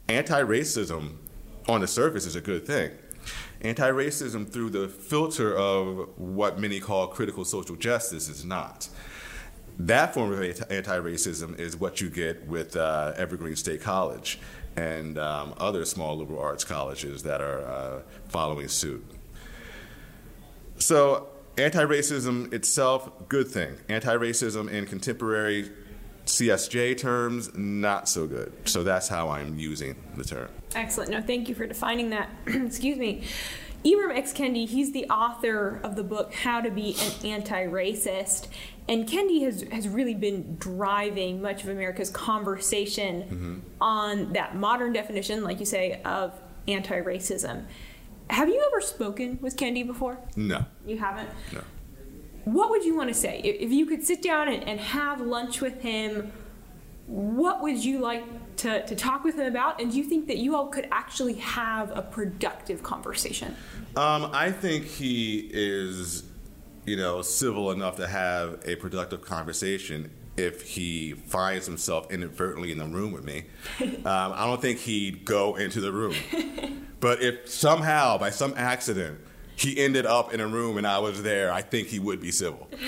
Anti 0.08 0.42
racism 0.42 1.16
on 1.68 1.80
the 1.80 1.86
surface 1.86 2.26
is 2.26 2.36
a 2.36 2.40
good 2.40 2.66
thing. 2.66 2.92
Anti 3.66 3.90
racism 3.90 4.48
through 4.48 4.70
the 4.70 4.88
filter 4.88 5.56
of 5.56 6.08
what 6.18 6.58
many 6.58 6.78
call 6.78 7.08
critical 7.08 7.44
social 7.44 7.74
justice 7.74 8.28
is 8.28 8.44
not. 8.44 8.88
That 9.78 10.14
form 10.14 10.32
of 10.32 10.40
anti 10.40 10.98
racism 10.98 11.58
is 11.58 11.76
what 11.76 12.00
you 12.00 12.08
get 12.08 12.46
with 12.46 12.76
uh, 12.76 13.12
Evergreen 13.16 13.56
State 13.56 13.82
College 13.82 14.38
and 14.76 15.18
um, 15.18 15.52
other 15.58 15.84
small 15.84 16.16
liberal 16.16 16.40
arts 16.40 16.64
colleges 16.64 17.24
that 17.24 17.40
are 17.40 17.66
uh, 17.66 18.02
following 18.28 18.68
suit. 18.68 19.04
So, 20.78 21.28
Anti-racism 21.58 22.52
itself, 22.52 23.10
good 23.30 23.48
thing. 23.48 23.78
Anti-racism 23.88 24.70
in 24.70 24.84
contemporary 24.84 25.70
CSJ 26.26 26.98
terms, 26.98 27.56
not 27.56 28.08
so 28.08 28.26
good. 28.26 28.52
So 28.64 28.82
that's 28.82 29.08
how 29.08 29.30
I'm 29.30 29.58
using 29.58 29.96
the 30.16 30.24
term. 30.24 30.48
Excellent. 30.74 31.10
No, 31.10 31.22
thank 31.22 31.48
you 31.48 31.54
for 31.54 31.66
defining 31.66 32.10
that. 32.10 32.28
Excuse 32.46 32.98
me. 32.98 33.24
Ibram 33.84 34.16
X. 34.16 34.32
Kendi, 34.32 34.66
he's 34.66 34.92
the 34.92 35.08
author 35.08 35.80
of 35.84 35.94
the 35.94 36.02
book 36.02 36.34
How 36.34 36.60
to 36.60 36.70
Be 36.70 36.96
an 37.00 37.26
Anti-Racist. 37.26 38.48
And 38.88 39.08
Kendi 39.08 39.42
has, 39.42 39.62
has 39.70 39.88
really 39.88 40.14
been 40.14 40.56
driving 40.58 41.40
much 41.40 41.62
of 41.62 41.68
America's 41.68 42.10
conversation 42.10 43.22
mm-hmm. 43.22 43.58
on 43.80 44.32
that 44.32 44.56
modern 44.56 44.92
definition, 44.92 45.44
like 45.44 45.60
you 45.60 45.66
say, 45.66 46.00
of 46.04 46.32
anti-racism. 46.66 47.64
Have 48.30 48.48
you 48.48 48.64
ever 48.66 48.80
spoken 48.80 49.38
with 49.40 49.56
Kendi 49.56 49.86
before? 49.86 50.18
No. 50.34 50.64
You 50.84 50.98
haven't? 50.98 51.28
No. 51.52 51.62
What 52.46 52.70
would 52.70 52.84
you 52.84 52.94
want 52.96 53.08
to 53.08 53.14
say? 53.14 53.40
If 53.40 53.72
you 53.72 53.86
could 53.86 54.04
sit 54.04 54.22
down 54.22 54.46
and, 54.46 54.62
and 54.62 54.78
have 54.78 55.20
lunch 55.20 55.60
with 55.60 55.82
him, 55.82 56.30
what 57.08 57.60
would 57.60 57.84
you 57.84 57.98
like 57.98 58.22
to, 58.58 58.86
to 58.86 58.94
talk 58.94 59.24
with 59.24 59.34
him 59.34 59.46
about? 59.46 59.80
And 59.80 59.90
do 59.90 59.98
you 59.98 60.04
think 60.04 60.28
that 60.28 60.36
you 60.36 60.54
all 60.54 60.68
could 60.68 60.86
actually 60.92 61.34
have 61.34 61.90
a 61.90 62.02
productive 62.02 62.84
conversation? 62.84 63.56
Um, 63.96 64.30
I 64.32 64.52
think 64.52 64.84
he 64.84 65.50
is, 65.52 66.22
you 66.84 66.96
know, 66.96 67.20
civil 67.20 67.72
enough 67.72 67.96
to 67.96 68.06
have 68.06 68.60
a 68.64 68.76
productive 68.76 69.22
conversation 69.22 70.08
if 70.36 70.62
he 70.62 71.14
finds 71.14 71.66
himself 71.66 72.12
inadvertently 72.12 72.70
in 72.70 72.78
the 72.78 72.84
room 72.84 73.10
with 73.10 73.24
me. 73.24 73.46
Um, 74.06 74.32
I 74.36 74.46
don't 74.46 74.62
think 74.62 74.78
he'd 74.78 75.24
go 75.24 75.56
into 75.56 75.80
the 75.80 75.90
room. 75.90 76.14
But 77.00 77.22
if 77.22 77.48
somehow, 77.48 78.18
by 78.18 78.30
some 78.30 78.54
accident, 78.56 79.18
he 79.56 79.78
ended 79.78 80.06
up 80.06 80.32
in 80.32 80.40
a 80.40 80.46
room 80.46 80.78
and 80.78 80.86
I 80.86 80.98
was 80.98 81.22
there, 81.22 81.52
I 81.52 81.62
think 81.62 81.88
he 81.88 81.98
would 81.98 82.20
be 82.20 82.30
civil. 82.30 82.68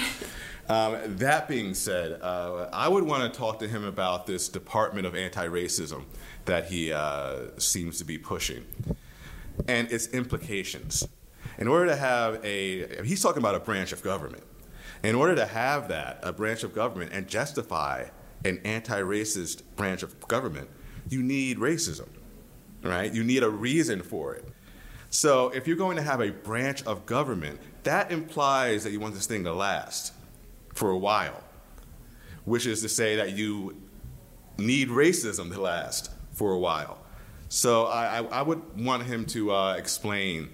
Um, 0.71 0.99
that 1.17 1.49
being 1.49 1.73
said, 1.73 2.21
uh, 2.21 2.69
I 2.75 2.89
would 2.89 3.05
want 3.05 3.33
to 3.33 3.39
talk 3.39 3.59
to 3.61 3.67
him 3.67 3.85
about 3.85 4.27
this 4.27 4.51
Department 4.51 5.07
of 5.07 5.17
Anti 5.17 5.47
Racism 5.47 6.05
that 6.45 6.67
he 6.67 6.93
uh, 6.93 7.47
seems 7.57 7.97
to 7.99 8.05
be 8.05 8.19
pushing 8.19 8.67
and 9.67 9.91
its 9.91 10.09
implications. 10.09 11.09
In 11.57 11.69
order 11.69 11.87
to 11.87 11.97
have 11.97 12.45
a, 12.45 13.03
he's 13.03 13.23
talking 13.23 13.39
about 13.39 13.55
a 13.55 13.61
branch 13.61 13.93
of 13.93 14.03
government. 14.03 14.45
In 15.03 15.15
order 15.15 15.35
to 15.37 15.47
have 15.47 15.89
that, 15.89 16.21
a 16.23 16.33
branch 16.33 16.65
of 16.65 16.75
government, 16.75 17.13
and 17.15 17.27
justify 17.27 18.09
an 18.45 18.61
anti 18.65 19.01
racist 19.01 19.63
branch 19.75 20.03
of 20.03 20.21
government, 20.29 20.69
you 21.09 21.23
need 21.23 21.59
racism, 21.59 22.09
right? 22.83 23.13
You 23.13 23.25
need 23.25 23.43
a 23.43 23.51
reason 23.51 24.03
for 24.03 24.35
it. 24.35 24.45
So 25.11 25.49
if 25.51 25.67
you're 25.67 25.77
going 25.77 25.97
to 25.97 26.03
have 26.03 26.21
a 26.21 26.31
branch 26.31 26.85
of 26.85 27.07
government, 27.07 27.61
that 27.85 28.13
implies 28.13 28.85
that 28.85 28.91
you 28.91 29.01
want 29.01 29.15
this 29.15 29.27
thing 29.27 29.45
to 29.45 29.53
last 29.53 30.13
for 30.75 30.91
a 30.91 30.99
while, 30.99 31.43
which 32.45 32.67
is 32.67 32.83
to 32.83 32.89
say 32.89 33.17
that 33.17 33.33
you 33.33 33.77
need 34.59 34.89
racism 34.89 35.53
to 35.53 35.61
last 35.61 36.11
for 36.33 36.53
a 36.53 36.59
while. 36.59 36.99
So 37.49 37.87
I, 37.87 38.19
I, 38.19 38.25
I 38.25 38.43
would 38.43 38.63
want 38.79 39.05
him 39.05 39.25
to 39.27 39.53
uh, 39.53 39.75
explain, 39.75 40.51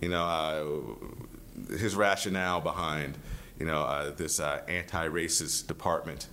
you 0.00 0.08
know, 0.08 0.24
uh, 0.24 1.76
his 1.76 1.94
rationale 1.94 2.60
behind, 2.60 3.18
you 3.58 3.66
know, 3.66 3.82
uh, 3.82 4.10
this 4.12 4.40
uh, 4.40 4.62
anti-racist 4.68 5.66
department 5.66 6.28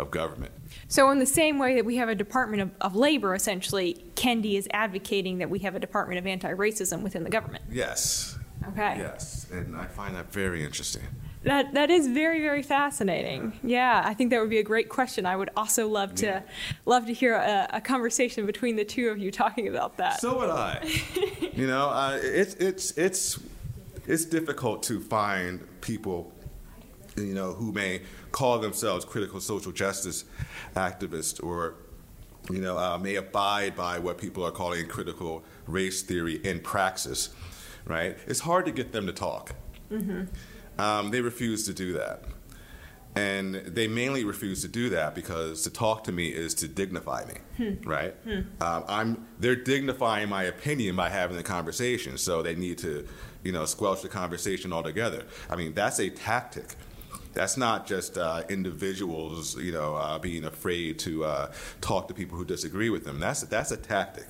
of 0.00 0.10
government. 0.10 0.52
So, 0.88 1.10
in 1.10 1.18
the 1.18 1.26
same 1.26 1.58
way 1.58 1.74
that 1.76 1.84
we 1.84 1.96
have 1.96 2.08
a 2.08 2.14
Department 2.14 2.62
of, 2.62 2.70
of 2.80 2.96
Labor, 2.96 3.34
essentially, 3.34 4.04
Kendi 4.16 4.56
is 4.58 4.66
advocating 4.72 5.38
that 5.38 5.50
we 5.50 5.60
have 5.60 5.74
a 5.76 5.78
Department 5.80 6.18
of 6.18 6.26
Anti 6.26 6.52
Racism 6.52 7.02
within 7.02 7.22
the 7.22 7.30
government. 7.30 7.64
Yes. 7.70 8.36
Okay. 8.68 8.96
Yes, 8.98 9.46
and 9.50 9.74
I 9.76 9.86
find 9.86 10.14
that 10.16 10.32
very 10.32 10.64
interesting. 10.64 11.02
That 11.44 11.72
that 11.72 11.90
is 11.90 12.06
very 12.08 12.40
very 12.42 12.62
fascinating. 12.62 13.58
Yeah, 13.62 14.02
I 14.04 14.12
think 14.12 14.30
that 14.30 14.40
would 14.40 14.50
be 14.50 14.58
a 14.58 14.62
great 14.62 14.90
question. 14.90 15.24
I 15.24 15.36
would 15.36 15.48
also 15.56 15.88
love 15.88 16.14
to 16.16 16.26
Yeah. 16.26 16.42
love 16.84 17.06
to 17.06 17.14
hear 17.14 17.36
a, 17.36 17.66
a 17.74 17.80
conversation 17.80 18.44
between 18.44 18.76
the 18.76 18.84
two 18.84 19.08
of 19.08 19.16
you 19.16 19.30
talking 19.30 19.66
about 19.68 19.96
that. 19.96 20.20
So 20.20 20.38
would 20.38 20.50
I. 20.50 20.86
you 21.54 21.66
know, 21.66 21.88
uh, 21.88 22.18
it's 22.22 22.54
it's 22.54 22.90
it's 22.98 23.38
it's 24.06 24.26
difficult 24.26 24.82
to 24.84 25.00
find 25.00 25.66
people, 25.80 26.30
you 27.16 27.32
know, 27.32 27.52
who 27.52 27.72
may 27.72 28.02
call 28.32 28.58
themselves 28.58 29.04
critical 29.04 29.40
social 29.40 29.72
justice 29.72 30.24
activists 30.76 31.42
or, 31.42 31.74
you 32.50 32.60
know, 32.60 32.78
uh, 32.78 32.98
may 32.98 33.16
abide 33.16 33.76
by 33.76 33.98
what 33.98 34.18
people 34.18 34.44
are 34.44 34.50
calling 34.52 34.86
critical 34.88 35.44
race 35.66 36.02
theory 36.02 36.36
in 36.44 36.60
praxis, 36.60 37.30
right? 37.86 38.16
It's 38.26 38.40
hard 38.40 38.66
to 38.66 38.72
get 38.72 38.92
them 38.92 39.06
to 39.06 39.12
talk. 39.12 39.54
Um, 40.78 41.10
they 41.10 41.20
refuse 41.20 41.66
to 41.66 41.74
do 41.74 41.92
that. 41.94 42.24
And 43.16 43.56
they 43.56 43.88
mainly 43.88 44.22
refuse 44.24 44.62
to 44.62 44.68
do 44.68 44.88
that 44.90 45.16
because 45.16 45.62
to 45.64 45.70
talk 45.70 46.04
to 46.04 46.12
me 46.12 46.28
is 46.28 46.54
to 46.54 46.68
dignify 46.68 47.24
me, 47.24 47.34
right? 47.84 48.14
Um, 48.60 48.84
I'm 48.86 49.26
they're 49.40 49.56
dignifying 49.56 50.28
my 50.28 50.44
opinion 50.44 50.94
by 50.94 51.08
having 51.08 51.36
the 51.36 51.42
conversation, 51.42 52.16
so 52.18 52.40
they 52.40 52.54
need 52.54 52.78
to, 52.78 53.04
you 53.42 53.50
know, 53.50 53.64
squelch 53.64 54.02
the 54.02 54.08
conversation 54.08 54.72
altogether. 54.72 55.24
I 55.50 55.56
mean, 55.56 55.74
that's 55.74 55.98
a 55.98 56.08
tactic. 56.08 56.76
That's 57.32 57.56
not 57.56 57.86
just 57.86 58.18
uh, 58.18 58.42
individuals, 58.48 59.56
you 59.56 59.72
know, 59.72 59.94
uh, 59.94 60.18
being 60.18 60.44
afraid 60.44 60.98
to 61.00 61.24
uh, 61.24 61.52
talk 61.80 62.08
to 62.08 62.14
people 62.14 62.36
who 62.36 62.44
disagree 62.44 62.90
with 62.90 63.04
them. 63.04 63.20
That's 63.20 63.42
that's 63.42 63.70
a 63.70 63.76
tactic, 63.76 64.26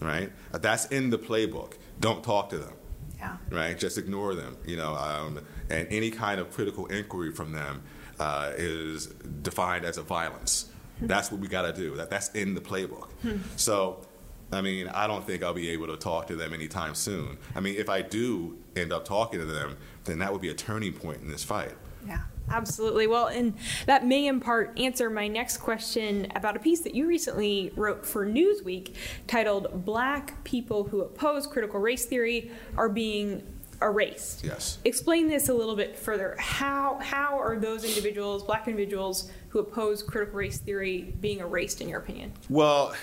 right? 0.00 0.30
Uh, 0.52 0.58
That's 0.58 0.86
in 0.86 1.10
the 1.10 1.18
playbook. 1.18 1.74
Don't 1.98 2.22
talk 2.22 2.50
to 2.50 2.58
them 2.58 2.74
yeah. 3.18 3.36
right? 3.50 3.78
Just 3.78 3.98
ignore 3.98 4.34
them, 4.34 4.56
you 4.66 4.76
know. 4.76 4.94
Um, 4.94 5.40
and 5.70 5.86
any 5.90 6.10
kind 6.10 6.40
of 6.40 6.52
critical 6.52 6.86
inquiry 6.86 7.32
from 7.32 7.52
them 7.52 7.82
uh, 8.18 8.52
is 8.56 9.06
defined 9.06 9.84
as 9.84 9.98
a 9.98 10.02
violence. 10.02 10.66
That's 11.00 11.30
what 11.30 11.40
we 11.40 11.48
got 11.48 11.62
to 11.62 11.72
do. 11.72 11.96
That 11.96 12.08
that's 12.08 12.30
in 12.30 12.54
the 12.54 12.60
playbook. 12.60 13.08
So, 13.56 14.06
I 14.50 14.62
mean, 14.62 14.88
I 14.88 15.06
don't 15.06 15.26
think 15.26 15.42
I'll 15.42 15.52
be 15.52 15.70
able 15.70 15.88
to 15.88 15.96
talk 15.96 16.26
to 16.28 16.36
them 16.36 16.54
anytime 16.54 16.94
soon. 16.94 17.36
I 17.54 17.60
mean, 17.60 17.76
if 17.76 17.90
I 17.90 18.00
do 18.00 18.56
end 18.74 18.92
up 18.92 19.04
talking 19.04 19.40
to 19.40 19.46
them, 19.46 19.76
then 20.04 20.20
that 20.20 20.32
would 20.32 20.40
be 20.40 20.48
a 20.48 20.54
turning 20.54 20.94
point 20.94 21.20
in 21.20 21.28
this 21.28 21.44
fight. 21.44 21.74
Yeah, 22.06 22.20
absolutely. 22.50 23.06
Well, 23.06 23.26
and 23.26 23.54
that 23.86 24.06
may 24.06 24.26
in 24.26 24.40
part 24.40 24.78
answer 24.78 25.10
my 25.10 25.28
next 25.28 25.58
question 25.58 26.30
about 26.34 26.56
a 26.56 26.58
piece 26.58 26.80
that 26.80 26.94
you 26.94 27.06
recently 27.06 27.72
wrote 27.76 28.06
for 28.06 28.26
Newsweek 28.26 28.94
titled 29.26 29.84
Black 29.84 30.42
People 30.44 30.84
Who 30.84 31.00
Oppose 31.02 31.46
Critical 31.46 31.80
Race 31.80 32.06
Theory 32.06 32.50
Are 32.76 32.88
Being 32.88 33.42
Erased. 33.82 34.42
Yes. 34.42 34.78
Explain 34.84 35.28
this 35.28 35.48
a 35.48 35.54
little 35.54 35.76
bit 35.76 35.98
further. 35.98 36.34
How, 36.38 36.98
how 37.02 37.38
are 37.38 37.58
those 37.58 37.84
individuals, 37.84 38.42
black 38.42 38.68
individuals 38.68 39.30
who 39.50 39.58
oppose 39.58 40.02
critical 40.02 40.38
race 40.38 40.58
theory, 40.58 41.14
being 41.20 41.40
erased, 41.40 41.80
in 41.80 41.88
your 41.88 42.00
opinion? 42.00 42.32
Well, 42.48 42.94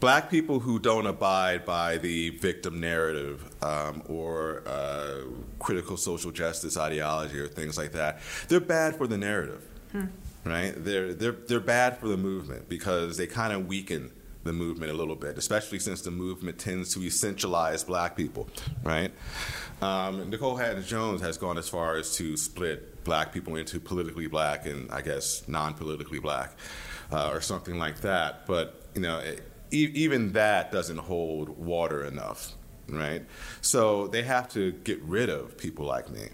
black 0.00 0.30
people 0.30 0.60
who 0.60 0.78
don't 0.78 1.06
abide 1.06 1.64
by 1.64 1.96
the 1.98 2.30
victim 2.30 2.80
narrative 2.80 3.50
um, 3.62 4.02
or 4.06 4.62
uh, 4.66 5.22
critical 5.58 5.96
social 5.96 6.30
justice 6.30 6.76
ideology 6.76 7.38
or 7.38 7.48
things 7.48 7.78
like 7.78 7.92
that, 7.92 8.20
they're 8.48 8.60
bad 8.60 8.96
for 8.96 9.06
the 9.06 9.16
narrative, 9.16 9.64
right? 10.44 10.74
They're, 10.76 11.14
they're, 11.14 11.32
they're 11.32 11.60
bad 11.60 11.98
for 11.98 12.08
the 12.08 12.16
movement 12.16 12.68
because 12.68 13.16
they 13.16 13.26
kind 13.26 13.52
of 13.52 13.66
weaken 13.66 14.10
the 14.44 14.52
movement 14.52 14.92
a 14.92 14.94
little 14.94 15.16
bit, 15.16 15.36
especially 15.38 15.78
since 15.78 16.02
the 16.02 16.10
movement 16.10 16.58
tends 16.58 16.94
to 16.94 17.00
essentialize 17.00 17.84
black 17.86 18.16
people, 18.16 18.48
right? 18.84 19.12
Um, 19.82 20.30
Nikole 20.30 20.58
Hannah-Jones 20.58 21.20
has 21.20 21.36
gone 21.36 21.58
as 21.58 21.68
far 21.68 21.96
as 21.96 22.16
to 22.16 22.36
split 22.36 23.04
black 23.04 23.32
people 23.32 23.56
into 23.56 23.80
politically 23.80 24.26
black 24.26 24.66
and 24.66 24.90
I 24.90 25.00
guess 25.02 25.46
non 25.48 25.74
politically 25.74 26.18
black 26.18 26.56
uh, 27.12 27.30
or 27.32 27.40
something 27.40 27.78
like 27.78 28.00
that. 28.00 28.46
But, 28.46 28.86
you 28.94 29.02
know, 29.02 29.20
e- 29.70 29.90
even 29.94 30.32
that 30.32 30.72
doesn't 30.72 30.98
hold 30.98 31.50
water 31.50 32.04
enough, 32.04 32.54
right? 32.88 33.24
So 33.60 34.06
they 34.08 34.22
have 34.22 34.48
to 34.50 34.72
get 34.72 35.00
rid 35.02 35.28
of 35.28 35.56
people 35.56 35.84
like 35.84 36.10
me. 36.10 36.28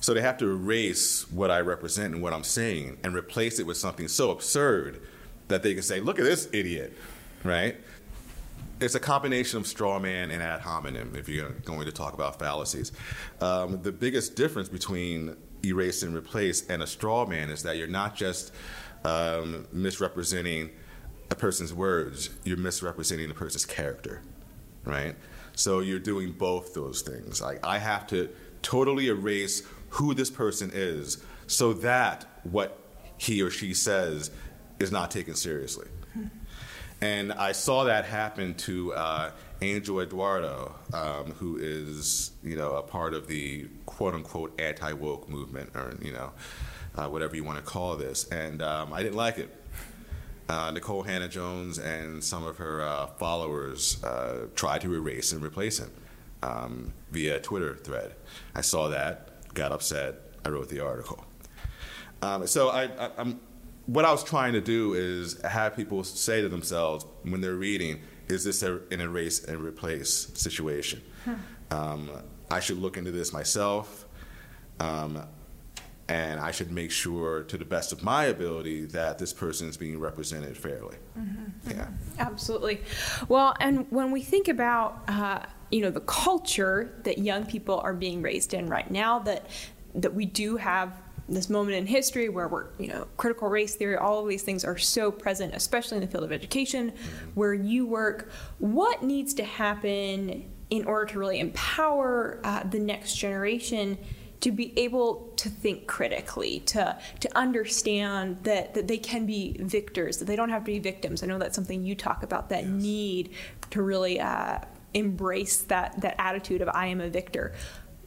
So 0.00 0.14
they 0.14 0.20
have 0.20 0.38
to 0.38 0.48
erase 0.48 1.30
what 1.30 1.50
I 1.50 1.60
represent 1.60 2.14
and 2.14 2.22
what 2.22 2.32
I'm 2.32 2.44
saying 2.44 2.98
and 3.02 3.14
replace 3.14 3.58
it 3.58 3.66
with 3.66 3.76
something 3.76 4.08
so 4.08 4.30
absurd 4.30 5.00
that 5.48 5.62
they 5.62 5.74
can 5.74 5.82
say, 5.82 6.00
look 6.00 6.18
at 6.18 6.24
this 6.24 6.48
idiot, 6.52 6.96
right? 7.42 7.76
It's 8.80 8.94
a 8.94 9.00
combination 9.00 9.58
of 9.58 9.66
straw 9.66 9.98
man 9.98 10.30
and 10.30 10.40
ad 10.40 10.60
hominem 10.60 11.16
if 11.16 11.28
you're 11.28 11.50
going 11.50 11.84
to 11.86 11.92
talk 11.92 12.14
about 12.14 12.38
fallacies. 12.38 12.92
Um, 13.40 13.82
the 13.82 13.90
biggest 13.90 14.36
difference 14.36 14.68
between 14.68 15.36
erase 15.64 16.04
and 16.04 16.14
replace 16.14 16.66
and 16.68 16.82
a 16.82 16.86
straw 16.86 17.26
man 17.26 17.50
is 17.50 17.64
that 17.64 17.76
you're 17.76 17.88
not 17.88 18.14
just 18.14 18.52
um, 19.04 19.66
misrepresenting 19.72 20.70
a 21.30 21.34
person's 21.34 21.72
words, 21.72 22.30
you're 22.44 22.56
misrepresenting 22.56 23.28
the 23.28 23.34
person's 23.34 23.66
character, 23.66 24.22
right? 24.84 25.14
So 25.54 25.80
you're 25.80 25.98
doing 25.98 26.32
both 26.32 26.74
those 26.74 27.02
things. 27.02 27.42
Like 27.42 27.64
I 27.64 27.78
have 27.78 28.06
to 28.08 28.28
totally 28.62 29.08
erase 29.08 29.62
who 29.90 30.14
this 30.14 30.30
person 30.30 30.70
is 30.72 31.22
so 31.46 31.72
that 31.74 32.26
what 32.44 32.78
he 33.16 33.42
or 33.42 33.50
she 33.50 33.74
says 33.74 34.30
is 34.78 34.92
not 34.92 35.10
taken 35.10 35.34
seriously. 35.34 35.88
And 37.00 37.32
I 37.32 37.52
saw 37.52 37.84
that 37.84 38.06
happen 38.06 38.54
to 38.54 38.92
uh, 38.92 39.30
Angel 39.62 40.00
Eduardo, 40.00 40.74
um, 40.92 41.32
who 41.32 41.56
is, 41.56 42.32
you 42.42 42.56
know, 42.56 42.74
a 42.74 42.82
part 42.82 43.14
of 43.14 43.28
the 43.28 43.68
quote 43.86 44.14
unquote 44.14 44.60
anti 44.60 44.92
woke 44.92 45.28
movement, 45.28 45.70
or, 45.76 45.94
you 46.02 46.12
know, 46.12 46.32
uh, 46.96 47.08
whatever 47.08 47.36
you 47.36 47.44
want 47.44 47.58
to 47.58 47.64
call 47.64 47.94
this. 47.96 48.26
And 48.28 48.62
um, 48.62 48.92
I 48.92 49.02
didn't 49.04 49.16
like 49.16 49.38
it. 49.38 49.54
Uh, 50.48 50.72
Nikole 50.72 51.04
Hannah-Jones 51.04 51.78
and 51.78 52.24
some 52.24 52.46
of 52.46 52.56
her 52.56 52.80
uh, 52.80 53.06
followers 53.18 54.02
uh, 54.02 54.46
tried 54.54 54.80
to 54.80 54.94
erase 54.94 55.32
and 55.32 55.42
replace 55.42 55.78
him 55.78 55.90
um, 56.42 56.92
via 57.10 57.36
a 57.36 57.40
Twitter 57.40 57.76
thread. 57.76 58.14
I 58.54 58.62
saw 58.62 58.88
that, 58.88 59.52
got 59.52 59.72
upset, 59.72 60.14
I 60.46 60.48
wrote 60.48 60.70
the 60.70 60.80
article. 60.80 61.22
Um, 62.22 62.46
so 62.46 62.70
I, 62.70 62.84
I, 62.84 63.10
I'm, 63.18 63.40
what 63.86 64.06
I 64.06 64.10
was 64.10 64.24
trying 64.24 64.54
to 64.54 64.60
do 64.62 64.94
is 64.94 65.40
have 65.42 65.76
people 65.76 66.02
say 66.02 66.40
to 66.40 66.48
themselves 66.48 67.04
when 67.24 67.42
they're 67.42 67.54
reading, 67.54 68.00
is 68.28 68.44
this 68.44 68.62
a, 68.62 68.80
an 68.90 69.00
erase 69.00 69.44
and 69.44 69.60
replace 69.60 70.30
situation? 70.34 71.02
Um, 71.70 72.10
I 72.50 72.60
should 72.60 72.78
look 72.78 72.96
into 72.96 73.10
this 73.10 73.32
myself. 73.32 74.06
Um, 74.80 75.26
and 76.08 76.40
I 76.40 76.52
should 76.52 76.72
make 76.72 76.90
sure, 76.90 77.42
to 77.44 77.58
the 77.58 77.64
best 77.66 77.92
of 77.92 78.02
my 78.02 78.24
ability, 78.24 78.86
that 78.86 79.18
this 79.18 79.32
person 79.32 79.68
is 79.68 79.76
being 79.76 80.00
represented 80.00 80.56
fairly. 80.56 80.96
Yeah. 81.68 81.88
Absolutely. 82.18 82.80
Well, 83.28 83.54
and 83.60 83.86
when 83.90 84.10
we 84.10 84.22
think 84.22 84.48
about 84.48 85.02
uh, 85.08 85.40
you 85.70 85.82
know 85.82 85.90
the 85.90 86.00
culture 86.00 86.94
that 87.04 87.18
young 87.18 87.44
people 87.44 87.80
are 87.80 87.92
being 87.92 88.22
raised 88.22 88.54
in 88.54 88.68
right 88.68 88.90
now, 88.90 89.18
that 89.20 89.50
that 89.94 90.14
we 90.14 90.24
do 90.24 90.56
have 90.56 90.94
this 91.28 91.50
moment 91.50 91.76
in 91.76 91.86
history 91.86 92.30
where 92.30 92.48
we're 92.48 92.68
you 92.78 92.88
know 92.88 93.06
critical 93.18 93.48
race 93.48 93.74
theory, 93.74 93.96
all 93.96 94.22
of 94.22 94.28
these 94.28 94.42
things 94.42 94.64
are 94.64 94.78
so 94.78 95.10
present, 95.10 95.54
especially 95.54 95.98
in 95.98 96.00
the 96.00 96.08
field 96.08 96.24
of 96.24 96.32
education, 96.32 96.92
where 97.34 97.52
you 97.52 97.86
work. 97.86 98.30
What 98.58 99.02
needs 99.02 99.34
to 99.34 99.44
happen 99.44 100.50
in 100.70 100.84
order 100.84 101.12
to 101.12 101.18
really 101.18 101.40
empower 101.40 102.40
uh, 102.44 102.62
the 102.64 102.78
next 102.78 103.16
generation 103.16 103.98
to 104.40 104.52
be 104.52 104.78
able 104.78 105.32
to 105.36 105.48
think 105.48 105.86
critically, 105.86 106.60
to 106.60 106.98
to 107.20 107.38
understand 107.38 108.38
that, 108.44 108.74
that 108.74 108.86
they 108.86 108.98
can 108.98 109.26
be 109.26 109.56
victors, 109.60 110.18
that 110.18 110.26
they 110.26 110.36
don't 110.36 110.50
have 110.50 110.62
to 110.62 110.72
be 110.72 110.78
victims. 110.78 111.22
I 111.22 111.26
know 111.26 111.38
that's 111.38 111.56
something 111.56 111.84
you 111.84 111.94
talk 111.94 112.22
about, 112.22 112.48
that 112.50 112.64
yes. 112.64 112.82
need 112.82 113.30
to 113.70 113.82
really 113.82 114.20
uh, 114.20 114.58
embrace 114.94 115.58
that, 115.62 116.00
that 116.00 116.16
attitude 116.18 116.62
of 116.62 116.68
I 116.72 116.86
am 116.86 117.00
a 117.00 117.08
victor. 117.08 117.52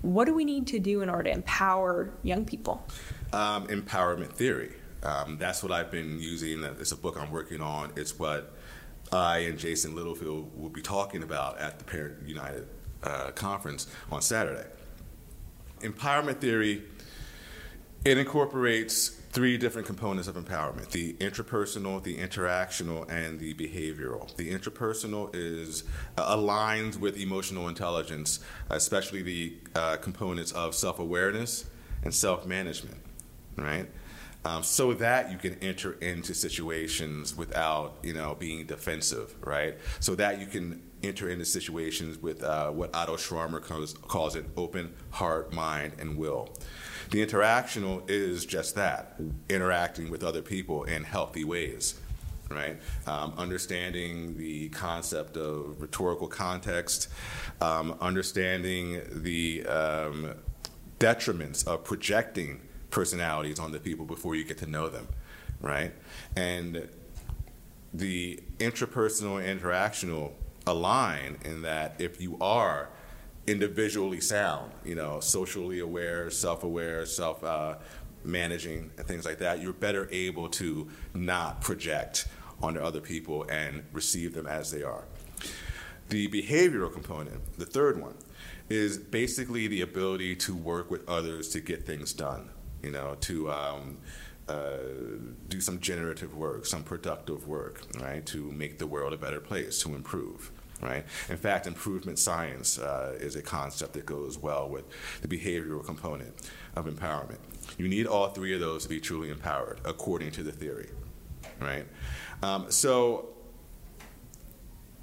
What 0.01 0.25
do 0.25 0.33
we 0.33 0.45
need 0.45 0.67
to 0.67 0.79
do 0.79 1.01
in 1.01 1.09
order 1.09 1.23
to 1.23 1.31
empower 1.31 2.11
young 2.23 2.45
people? 2.45 2.85
Um, 3.33 3.67
empowerment 3.67 4.33
theory. 4.33 4.73
Um, 5.03 5.37
that's 5.37 5.63
what 5.63 5.71
I've 5.71 5.91
been 5.91 6.19
using. 6.19 6.63
It's 6.63 6.91
a 6.91 6.97
book 6.97 7.17
I'm 7.19 7.31
working 7.31 7.61
on. 7.61 7.91
It's 7.95 8.17
what 8.17 8.55
I 9.11 9.39
and 9.39 9.59
Jason 9.59 9.95
Littlefield 9.95 10.51
will 10.59 10.69
be 10.69 10.81
talking 10.81 11.23
about 11.23 11.59
at 11.59 11.79
the 11.79 11.85
Parent 11.85 12.27
United 12.27 12.67
uh, 13.03 13.31
conference 13.31 13.87
on 14.11 14.21
Saturday. 14.21 14.67
Empowerment 15.81 16.39
theory, 16.39 16.83
it 18.03 18.17
incorporates 18.17 19.09
three 19.31 19.57
different 19.57 19.87
components 19.87 20.27
of 20.27 20.35
empowerment 20.35 20.89
the 20.89 21.13
interpersonal, 21.13 22.03
the 22.03 22.17
interactional, 22.17 23.09
and 23.09 23.39
the 23.39 23.53
behavioral. 23.53 24.35
The 24.35 24.51
interpersonal 24.51 25.29
is 25.33 25.83
uh, 26.17 26.35
aligns 26.35 26.97
with 26.97 27.17
emotional 27.17 27.67
intelligence, 27.67 28.39
especially 28.69 29.21
the 29.21 29.57
uh, 29.75 29.97
components 29.97 30.51
of 30.51 30.75
self 30.75 30.99
awareness 30.99 31.65
and 32.03 32.13
self 32.13 32.45
management, 32.45 32.97
right? 33.55 33.87
Um, 34.43 34.63
so 34.63 34.93
that 34.93 35.31
you 35.31 35.37
can 35.37 35.55
enter 35.61 35.93
into 36.01 36.33
situations 36.33 37.37
without, 37.37 37.97
you 38.01 38.13
know, 38.13 38.35
being 38.35 38.65
defensive, 38.65 39.35
right? 39.45 39.77
So 39.99 40.15
that 40.15 40.39
you 40.39 40.47
can 40.47 40.81
enter 41.03 41.29
into 41.29 41.45
situations 41.45 42.17
with 42.17 42.43
uh, 42.43 42.71
what 42.71 42.93
Otto 42.95 43.17
Scharmer 43.17 43.61
calls, 43.61 43.93
calls 43.93 44.35
it 44.35 44.45
open 44.57 44.93
heart, 45.11 45.53
mind, 45.53 45.93
and 45.99 46.17
will. 46.17 46.49
The 47.11 47.25
interactional 47.25 48.09
is 48.09 48.45
just 48.45 48.75
that 48.75 49.19
interacting 49.49 50.09
with 50.09 50.23
other 50.23 50.41
people 50.41 50.85
in 50.85 51.03
healthy 51.03 51.43
ways, 51.43 51.99
right? 52.49 52.79
Um, 53.05 53.33
understanding 53.37 54.37
the 54.37 54.69
concept 54.69 55.37
of 55.37 55.81
rhetorical 55.81 56.27
context, 56.27 57.09
um, 57.59 57.97
understanding 57.99 59.01
the 59.11 59.65
um, 59.65 60.35
detriments 60.99 61.67
of 61.67 61.83
projecting 61.83 62.61
personalities 62.91 63.59
on 63.59 63.71
the 63.71 63.79
people 63.79 64.05
before 64.05 64.35
you 64.35 64.43
get 64.43 64.57
to 64.59 64.67
know 64.67 64.89
them, 64.89 65.07
right? 65.61 65.93
And 66.35 66.87
the 67.93 68.39
intrapersonal 68.59 69.43
and 69.43 69.59
interactional 69.59 70.33
align 70.67 71.37
in 71.43 71.63
that 71.63 71.95
if 71.99 72.21
you 72.21 72.37
are 72.39 72.89
individually 73.47 74.21
sound, 74.21 74.71
you 74.85 74.95
know, 74.95 75.19
socially 75.19 75.79
aware, 75.79 76.29
self-aware, 76.29 77.05
self 77.05 77.43
uh, 77.43 77.75
managing, 78.23 78.91
and 78.97 79.07
things 79.07 79.25
like 79.25 79.39
that, 79.39 79.61
you're 79.61 79.73
better 79.73 80.07
able 80.11 80.47
to 80.47 80.89
not 81.13 81.61
project 81.61 82.27
onto 82.61 82.79
other 82.79 83.01
people 83.01 83.43
and 83.49 83.83
receive 83.91 84.33
them 84.33 84.45
as 84.45 84.71
they 84.71 84.83
are. 84.83 85.05
The 86.09 86.27
behavioral 86.27 86.93
component, 86.93 87.57
the 87.57 87.65
third 87.65 87.99
one, 87.99 88.15
is 88.69 88.97
basically 88.97 89.67
the 89.67 89.81
ability 89.81 90.35
to 90.35 90.55
work 90.55 90.91
with 90.91 91.07
others 91.09 91.49
to 91.49 91.61
get 91.61 91.85
things 91.85 92.13
done. 92.13 92.49
You 92.83 92.91
know, 92.91 93.15
to 93.21 93.51
um, 93.51 93.97
uh, 94.47 94.77
do 95.49 95.61
some 95.61 95.79
generative 95.79 96.35
work, 96.35 96.65
some 96.65 96.83
productive 96.83 97.47
work, 97.47 97.83
right, 97.99 98.25
to 98.27 98.51
make 98.51 98.79
the 98.79 98.87
world 98.87 99.13
a 99.13 99.17
better 99.17 99.39
place, 99.39 99.81
to 99.83 99.95
improve 99.95 100.51
right? 100.81 101.05
In 101.29 101.37
fact, 101.37 101.67
improvement 101.67 102.19
science 102.19 102.79
uh, 102.79 103.15
is 103.19 103.35
a 103.35 103.41
concept 103.41 103.93
that 103.93 104.05
goes 104.05 104.37
well 104.37 104.67
with 104.67 104.85
the 105.21 105.27
behavioral 105.27 105.85
component 105.85 106.33
of 106.75 106.85
empowerment. 106.85 107.37
You 107.77 107.87
need 107.87 108.07
all 108.07 108.29
three 108.29 108.53
of 108.53 108.59
those 108.59 108.83
to 108.83 108.89
be 108.89 108.99
truly 108.99 109.29
empowered, 109.29 109.79
according 109.85 110.31
to 110.31 110.43
the 110.43 110.51
theory, 110.51 110.89
right? 111.59 111.85
Um, 112.41 112.71
so, 112.71 113.29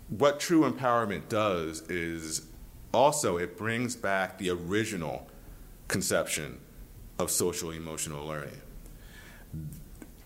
what 0.09 0.41
true 0.41 0.71
empowerment 0.71 1.29
does 1.29 1.83
is 1.83 2.47
also 2.93 3.37
it 3.37 3.57
brings 3.57 3.95
back 3.95 4.39
the 4.39 4.51
original 4.51 5.29
conception 5.87 6.59
of 7.19 7.31
social 7.31 7.71
emotional 7.71 8.27
learning. 8.27 8.61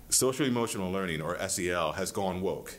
Social 0.09 0.47
emotional 0.47 0.91
learning, 0.91 1.23
or 1.23 1.39
SEL, 1.49 1.93
has 1.93 2.13
gone 2.13 2.43
woke. 2.43 2.79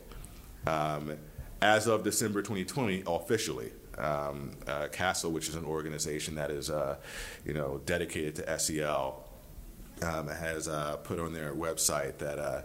Um, 0.68 1.18
as 1.62 1.88
of 1.88 2.04
December 2.04 2.42
2020, 2.42 3.04
officially, 3.08 3.72
um, 3.98 4.52
uh, 4.68 4.88
CASEL, 4.92 5.32
which 5.32 5.50
is 5.50 5.56
an 5.56 5.66
organization 5.66 6.36
that 6.36 6.52
is, 6.52 6.70
uh, 6.70 6.98
you 7.46 7.54
know, 7.54 7.82
dedicated 7.86 8.36
to 8.36 8.60
SEL, 8.60 9.24
um, 10.04 10.28
has 10.28 10.68
uh, 10.68 10.98
put 10.98 11.20
on 11.20 11.34
their 11.34 11.54
website 11.54 12.18
that, 12.20 12.38
uh, 12.38 12.62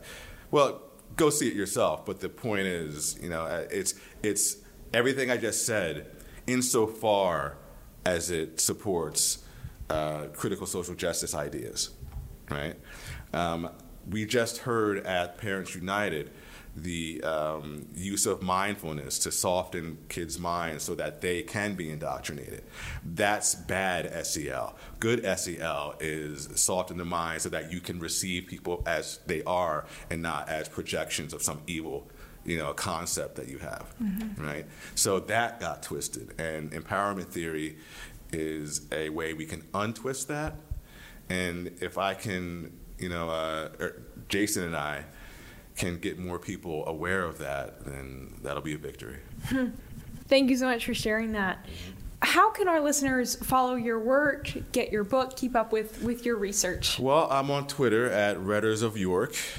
well, 0.51 0.83
go 1.17 1.31
see 1.31 1.49
it 1.49 1.55
yourself. 1.55 2.05
But 2.05 2.21
the 2.21 2.29
point 2.29 2.67
is, 2.67 3.19
you 3.23 3.29
know, 3.29 3.43
uh, 3.43 3.67
it's 3.71 3.95
it's 4.23 4.57
everything 4.93 5.31
I 5.31 5.37
just 5.37 5.65
said, 5.65 6.11
insofar 6.47 7.57
as 8.05 8.31
it 8.31 8.61
supports 8.61 9.45
uh, 9.91 10.27
critical 10.35 10.67
social 10.67 10.95
justice 10.95 11.35
ideas, 11.35 11.91
right? 12.51 12.77
Um, 13.33 13.71
we 14.09 14.25
just 14.25 14.59
heard 14.59 15.05
at 15.07 15.39
Parents 15.39 15.75
United 15.75 16.31
the 16.83 17.23
um, 17.23 17.87
use 17.95 18.27
of 18.27 18.43
mindfulness 18.43 19.19
to 19.21 19.33
soften 19.33 19.99
kids' 20.09 20.39
minds 20.39 20.85
so 20.85 20.95
that 20.95 21.21
they 21.21 21.43
can 21.43 21.75
be 21.75 21.91
indoctrinated. 21.91 22.63
That's 23.05 23.55
bad 23.55 24.27
SEL. 24.27 24.77
Good 25.01 25.25
SEL 25.39 25.95
is 26.01 26.49
soften 26.55 26.99
the 26.99 27.05
mind 27.05 27.43
so 27.43 27.49
that 27.49 27.73
you 27.73 27.81
can 27.81 27.99
receive 27.99 28.47
people 28.47 28.83
as 28.87 29.19
they 29.27 29.43
are 29.45 29.87
and 30.11 30.23
not 30.23 30.49
as 30.49 30.69
projections 30.69 31.33
of 31.33 31.43
some 31.43 31.61
evil 31.67 32.09
you 32.45 32.57
know 32.57 32.73
concept 32.73 33.35
that 33.35 33.49
you 33.49 33.59
have 33.59 33.93
mm-hmm. 34.01 34.43
right 34.43 34.65
so 34.95 35.19
that 35.19 35.61
got 35.61 35.83
twisted 35.83 36.41
and 36.41 36.71
empowerment 36.71 37.27
theory 37.27 37.77
is 38.33 38.87
a 38.93 39.09
way 39.09 39.33
we 39.33 39.47
can 39.47 39.63
untwist 39.75 40.29
that 40.29 40.55
and 41.29 41.73
if 41.81 41.99
i 41.99 42.15
can 42.15 42.73
you 42.99 43.09
know 43.09 43.29
uh, 43.29 43.69
er, 43.81 44.03
jason 44.29 44.65
and 44.65 44.77
i 44.77 45.05
can 45.79 45.99
get 45.99 46.19
more 46.19 46.39
people 46.39 46.85
aware 46.87 47.25
of 47.25 47.39
that, 47.39 47.85
then 47.85 48.35
that'll 48.43 48.63
be 48.63 48.75
a 48.75 48.79
victory. 48.79 49.19
Thank 50.29 50.51
you 50.51 50.57
so 50.57 50.67
much 50.67 50.85
for 50.85 50.93
sharing 50.93 51.33
that. 51.33 51.65
How 52.21 52.51
can 52.51 52.67
our 52.69 52.81
listeners 52.81 53.37
follow 53.37 53.77
your 53.77 54.01
work, 54.01 54.53
get 54.73 54.91
your 54.93 55.05
book, 55.05 55.37
keep 55.37 55.55
up 55.55 55.73
with, 55.73 56.03
with 56.03 56.27
your 56.27 56.37
research? 56.37 56.99
Well, 56.99 57.29
I'm 57.31 57.51
on 57.51 57.69
Twitter 57.69 58.11
at 58.11 58.37
RhetoricOfYork. 58.39 59.57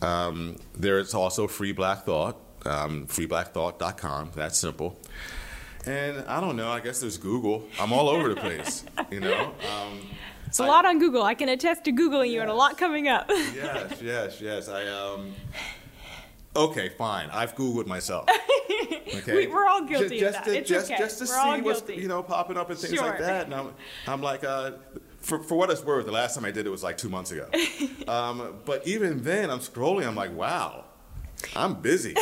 Um, 0.00 0.56
there's 0.74 1.12
also 1.14 1.48
Free 1.48 1.72
Black 1.72 2.04
Thought, 2.04 2.36
um, 2.64 3.06
freeblackthought.com. 3.08 4.30
That's 4.34 4.58
simple. 4.58 4.98
And 5.86 6.24
I 6.26 6.40
don't 6.40 6.56
know, 6.56 6.70
I 6.70 6.80
guess 6.80 7.00
there's 7.00 7.16
Google. 7.16 7.64
I'm 7.78 7.92
all 7.92 8.08
over 8.08 8.28
the 8.28 8.36
place, 8.36 8.84
you 9.10 9.20
know? 9.20 9.54
Um, 9.70 10.00
it's 10.46 10.58
a 10.58 10.66
lot 10.66 10.84
on 10.84 10.98
Google. 10.98 11.22
I 11.22 11.34
can 11.34 11.48
attest 11.48 11.84
to 11.84 11.92
Googling 11.92 12.26
yes. 12.26 12.34
you 12.34 12.40
and 12.40 12.50
a 12.50 12.54
lot 12.54 12.76
coming 12.76 13.06
up. 13.06 13.26
yes, 13.28 14.02
yes, 14.02 14.40
yes. 14.40 14.68
I 14.68 14.84
um. 14.84 15.32
Okay, 16.56 16.88
fine. 16.88 17.30
I've 17.30 17.54
Googled 17.54 17.86
myself. 17.86 18.28
Okay, 19.12 19.46
we, 19.48 19.52
are 19.52 19.66
all 19.66 19.82
guilty 19.82 20.20
just, 20.20 20.38
of 20.38 20.44
that. 20.44 20.50
To, 20.50 20.58
it's 20.58 20.68
just, 20.68 20.90
okay. 20.90 20.98
just 20.98 21.18
to 21.18 21.24
we're 21.24 21.56
see 21.56 21.62
what's 21.62 21.88
you 21.90 22.06
know 22.06 22.22
popping 22.22 22.56
up 22.56 22.70
and 22.70 22.78
things 22.78 22.94
sure. 22.94 23.04
like 23.04 23.18
that. 23.18 23.46
And 23.46 23.54
I'm, 23.54 23.74
I'm 24.06 24.22
like, 24.22 24.44
uh, 24.44 24.72
for 25.18 25.40
for 25.42 25.56
what 25.56 25.68
it's 25.68 25.84
worth, 25.84 26.06
the 26.06 26.12
last 26.12 26.36
time 26.36 26.44
I 26.44 26.52
did 26.52 26.64
it 26.64 26.70
was 26.70 26.84
like 26.84 26.96
two 26.96 27.08
months 27.08 27.32
ago. 27.32 27.48
um, 28.08 28.54
but 28.64 28.86
even 28.86 29.22
then, 29.22 29.50
I'm 29.50 29.58
scrolling. 29.58 30.06
I'm 30.06 30.14
like, 30.14 30.32
wow, 30.32 30.84
I'm 31.56 31.74
busy. 31.74 32.14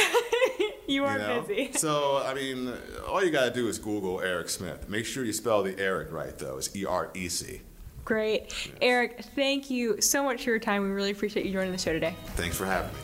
You 0.89 1.05
are 1.05 1.19
you 1.19 1.19
know? 1.19 1.41
busy. 1.43 1.71
So 1.79 2.23
I 2.25 2.35
mean, 2.35 2.73
all 3.07 3.23
you 3.23 3.31
gotta 3.31 3.53
do 3.53 3.69
is 3.69 3.79
Google 3.79 4.19
Erec 4.19 4.49
Smith. 4.49 4.89
Make 4.89 5.05
sure 5.05 5.25
you 5.25 5.33
spell 5.33 5.63
the 5.63 5.75
Erec 5.75 6.11
right 6.11 6.37
though. 6.37 6.57
It's 6.57 6.75
E 6.75 6.85
R 6.87 7.11
E 7.15 7.29
C. 7.29 7.61
Great. 8.05 8.45
Yes. 8.45 8.69
Erec, 8.81 9.25
thank 9.37 9.69
you 9.71 10.01
so 10.01 10.25
much 10.25 10.45
for 10.45 10.51
your 10.51 10.59
time. 10.59 10.83
We 10.83 10.89
really 10.89 11.11
appreciate 11.11 11.45
you 11.45 11.53
joining 11.53 11.73
the 11.73 11.79
show 11.79 11.93
today. 11.93 12.15
Thanks 12.37 12.57
for 12.57 12.65
having 12.65 12.91
me. 12.91 13.01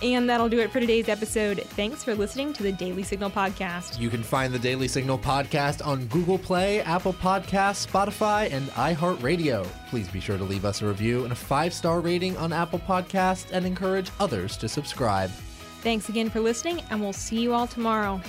And 0.00 0.30
that'll 0.30 0.48
do 0.48 0.60
it 0.60 0.70
for 0.70 0.78
today's 0.78 1.08
episode. 1.08 1.58
Thanks 1.60 2.04
for 2.04 2.14
listening 2.14 2.52
to 2.52 2.62
the 2.62 2.70
Daily 2.70 3.02
Signal 3.02 3.30
podcast. 3.30 3.98
You 3.98 4.08
can 4.10 4.22
find 4.22 4.54
the 4.54 4.58
Daily 4.58 4.86
Signal 4.86 5.18
podcast 5.18 5.84
on 5.84 6.06
Google 6.06 6.38
Play, 6.38 6.80
Apple 6.82 7.12
Podcasts, 7.12 7.84
Spotify, 7.84 8.52
and 8.52 8.68
iHeartRadio. 8.70 9.66
Please 9.90 10.06
be 10.06 10.20
sure 10.20 10.38
to 10.38 10.44
leave 10.44 10.64
us 10.64 10.82
a 10.82 10.86
review 10.86 11.24
and 11.24 11.32
a 11.32 11.36
five 11.36 11.74
star 11.74 11.98
rating 12.00 12.36
on 12.36 12.52
Apple 12.52 12.78
Podcasts 12.78 13.46
and 13.50 13.66
encourage 13.66 14.12
others 14.20 14.56
to 14.58 14.68
subscribe. 14.68 15.32
Thanks 15.82 16.08
again 16.08 16.28
for 16.28 16.40
listening, 16.40 16.82
and 16.90 17.00
we'll 17.00 17.12
see 17.12 17.40
you 17.40 17.54
all 17.54 17.66
tomorrow. 17.66 18.20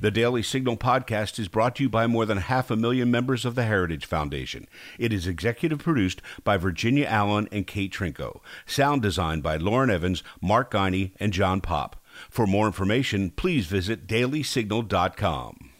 The 0.00 0.10
Daily 0.10 0.42
Signal 0.42 0.76
podcast 0.76 1.38
is 1.38 1.48
brought 1.48 1.76
to 1.76 1.84
you 1.84 1.88
by 1.88 2.06
more 2.06 2.26
than 2.26 2.36
half 2.36 2.70
a 2.70 2.76
million 2.76 3.10
members 3.10 3.46
of 3.46 3.54
the 3.54 3.64
Heritage 3.64 4.04
Foundation. 4.04 4.68
It 4.98 5.14
is 5.14 5.26
executive 5.26 5.78
produced 5.78 6.20
by 6.42 6.58
Virginia 6.58 7.06
Allen 7.06 7.48
and 7.50 7.66
Kate 7.66 7.90
Trinko. 7.90 8.40
Sound 8.66 9.00
designed 9.00 9.42
by 9.42 9.56
Lauren 9.56 9.88
Evans, 9.88 10.22
Mark 10.42 10.70
Guiney, 10.70 11.12
and 11.18 11.32
John 11.32 11.62
Popp. 11.62 11.96
For 12.28 12.46
more 12.46 12.66
information, 12.66 13.30
please 13.30 13.66
visit 13.66 14.06
dailysignal.com. 14.06 15.70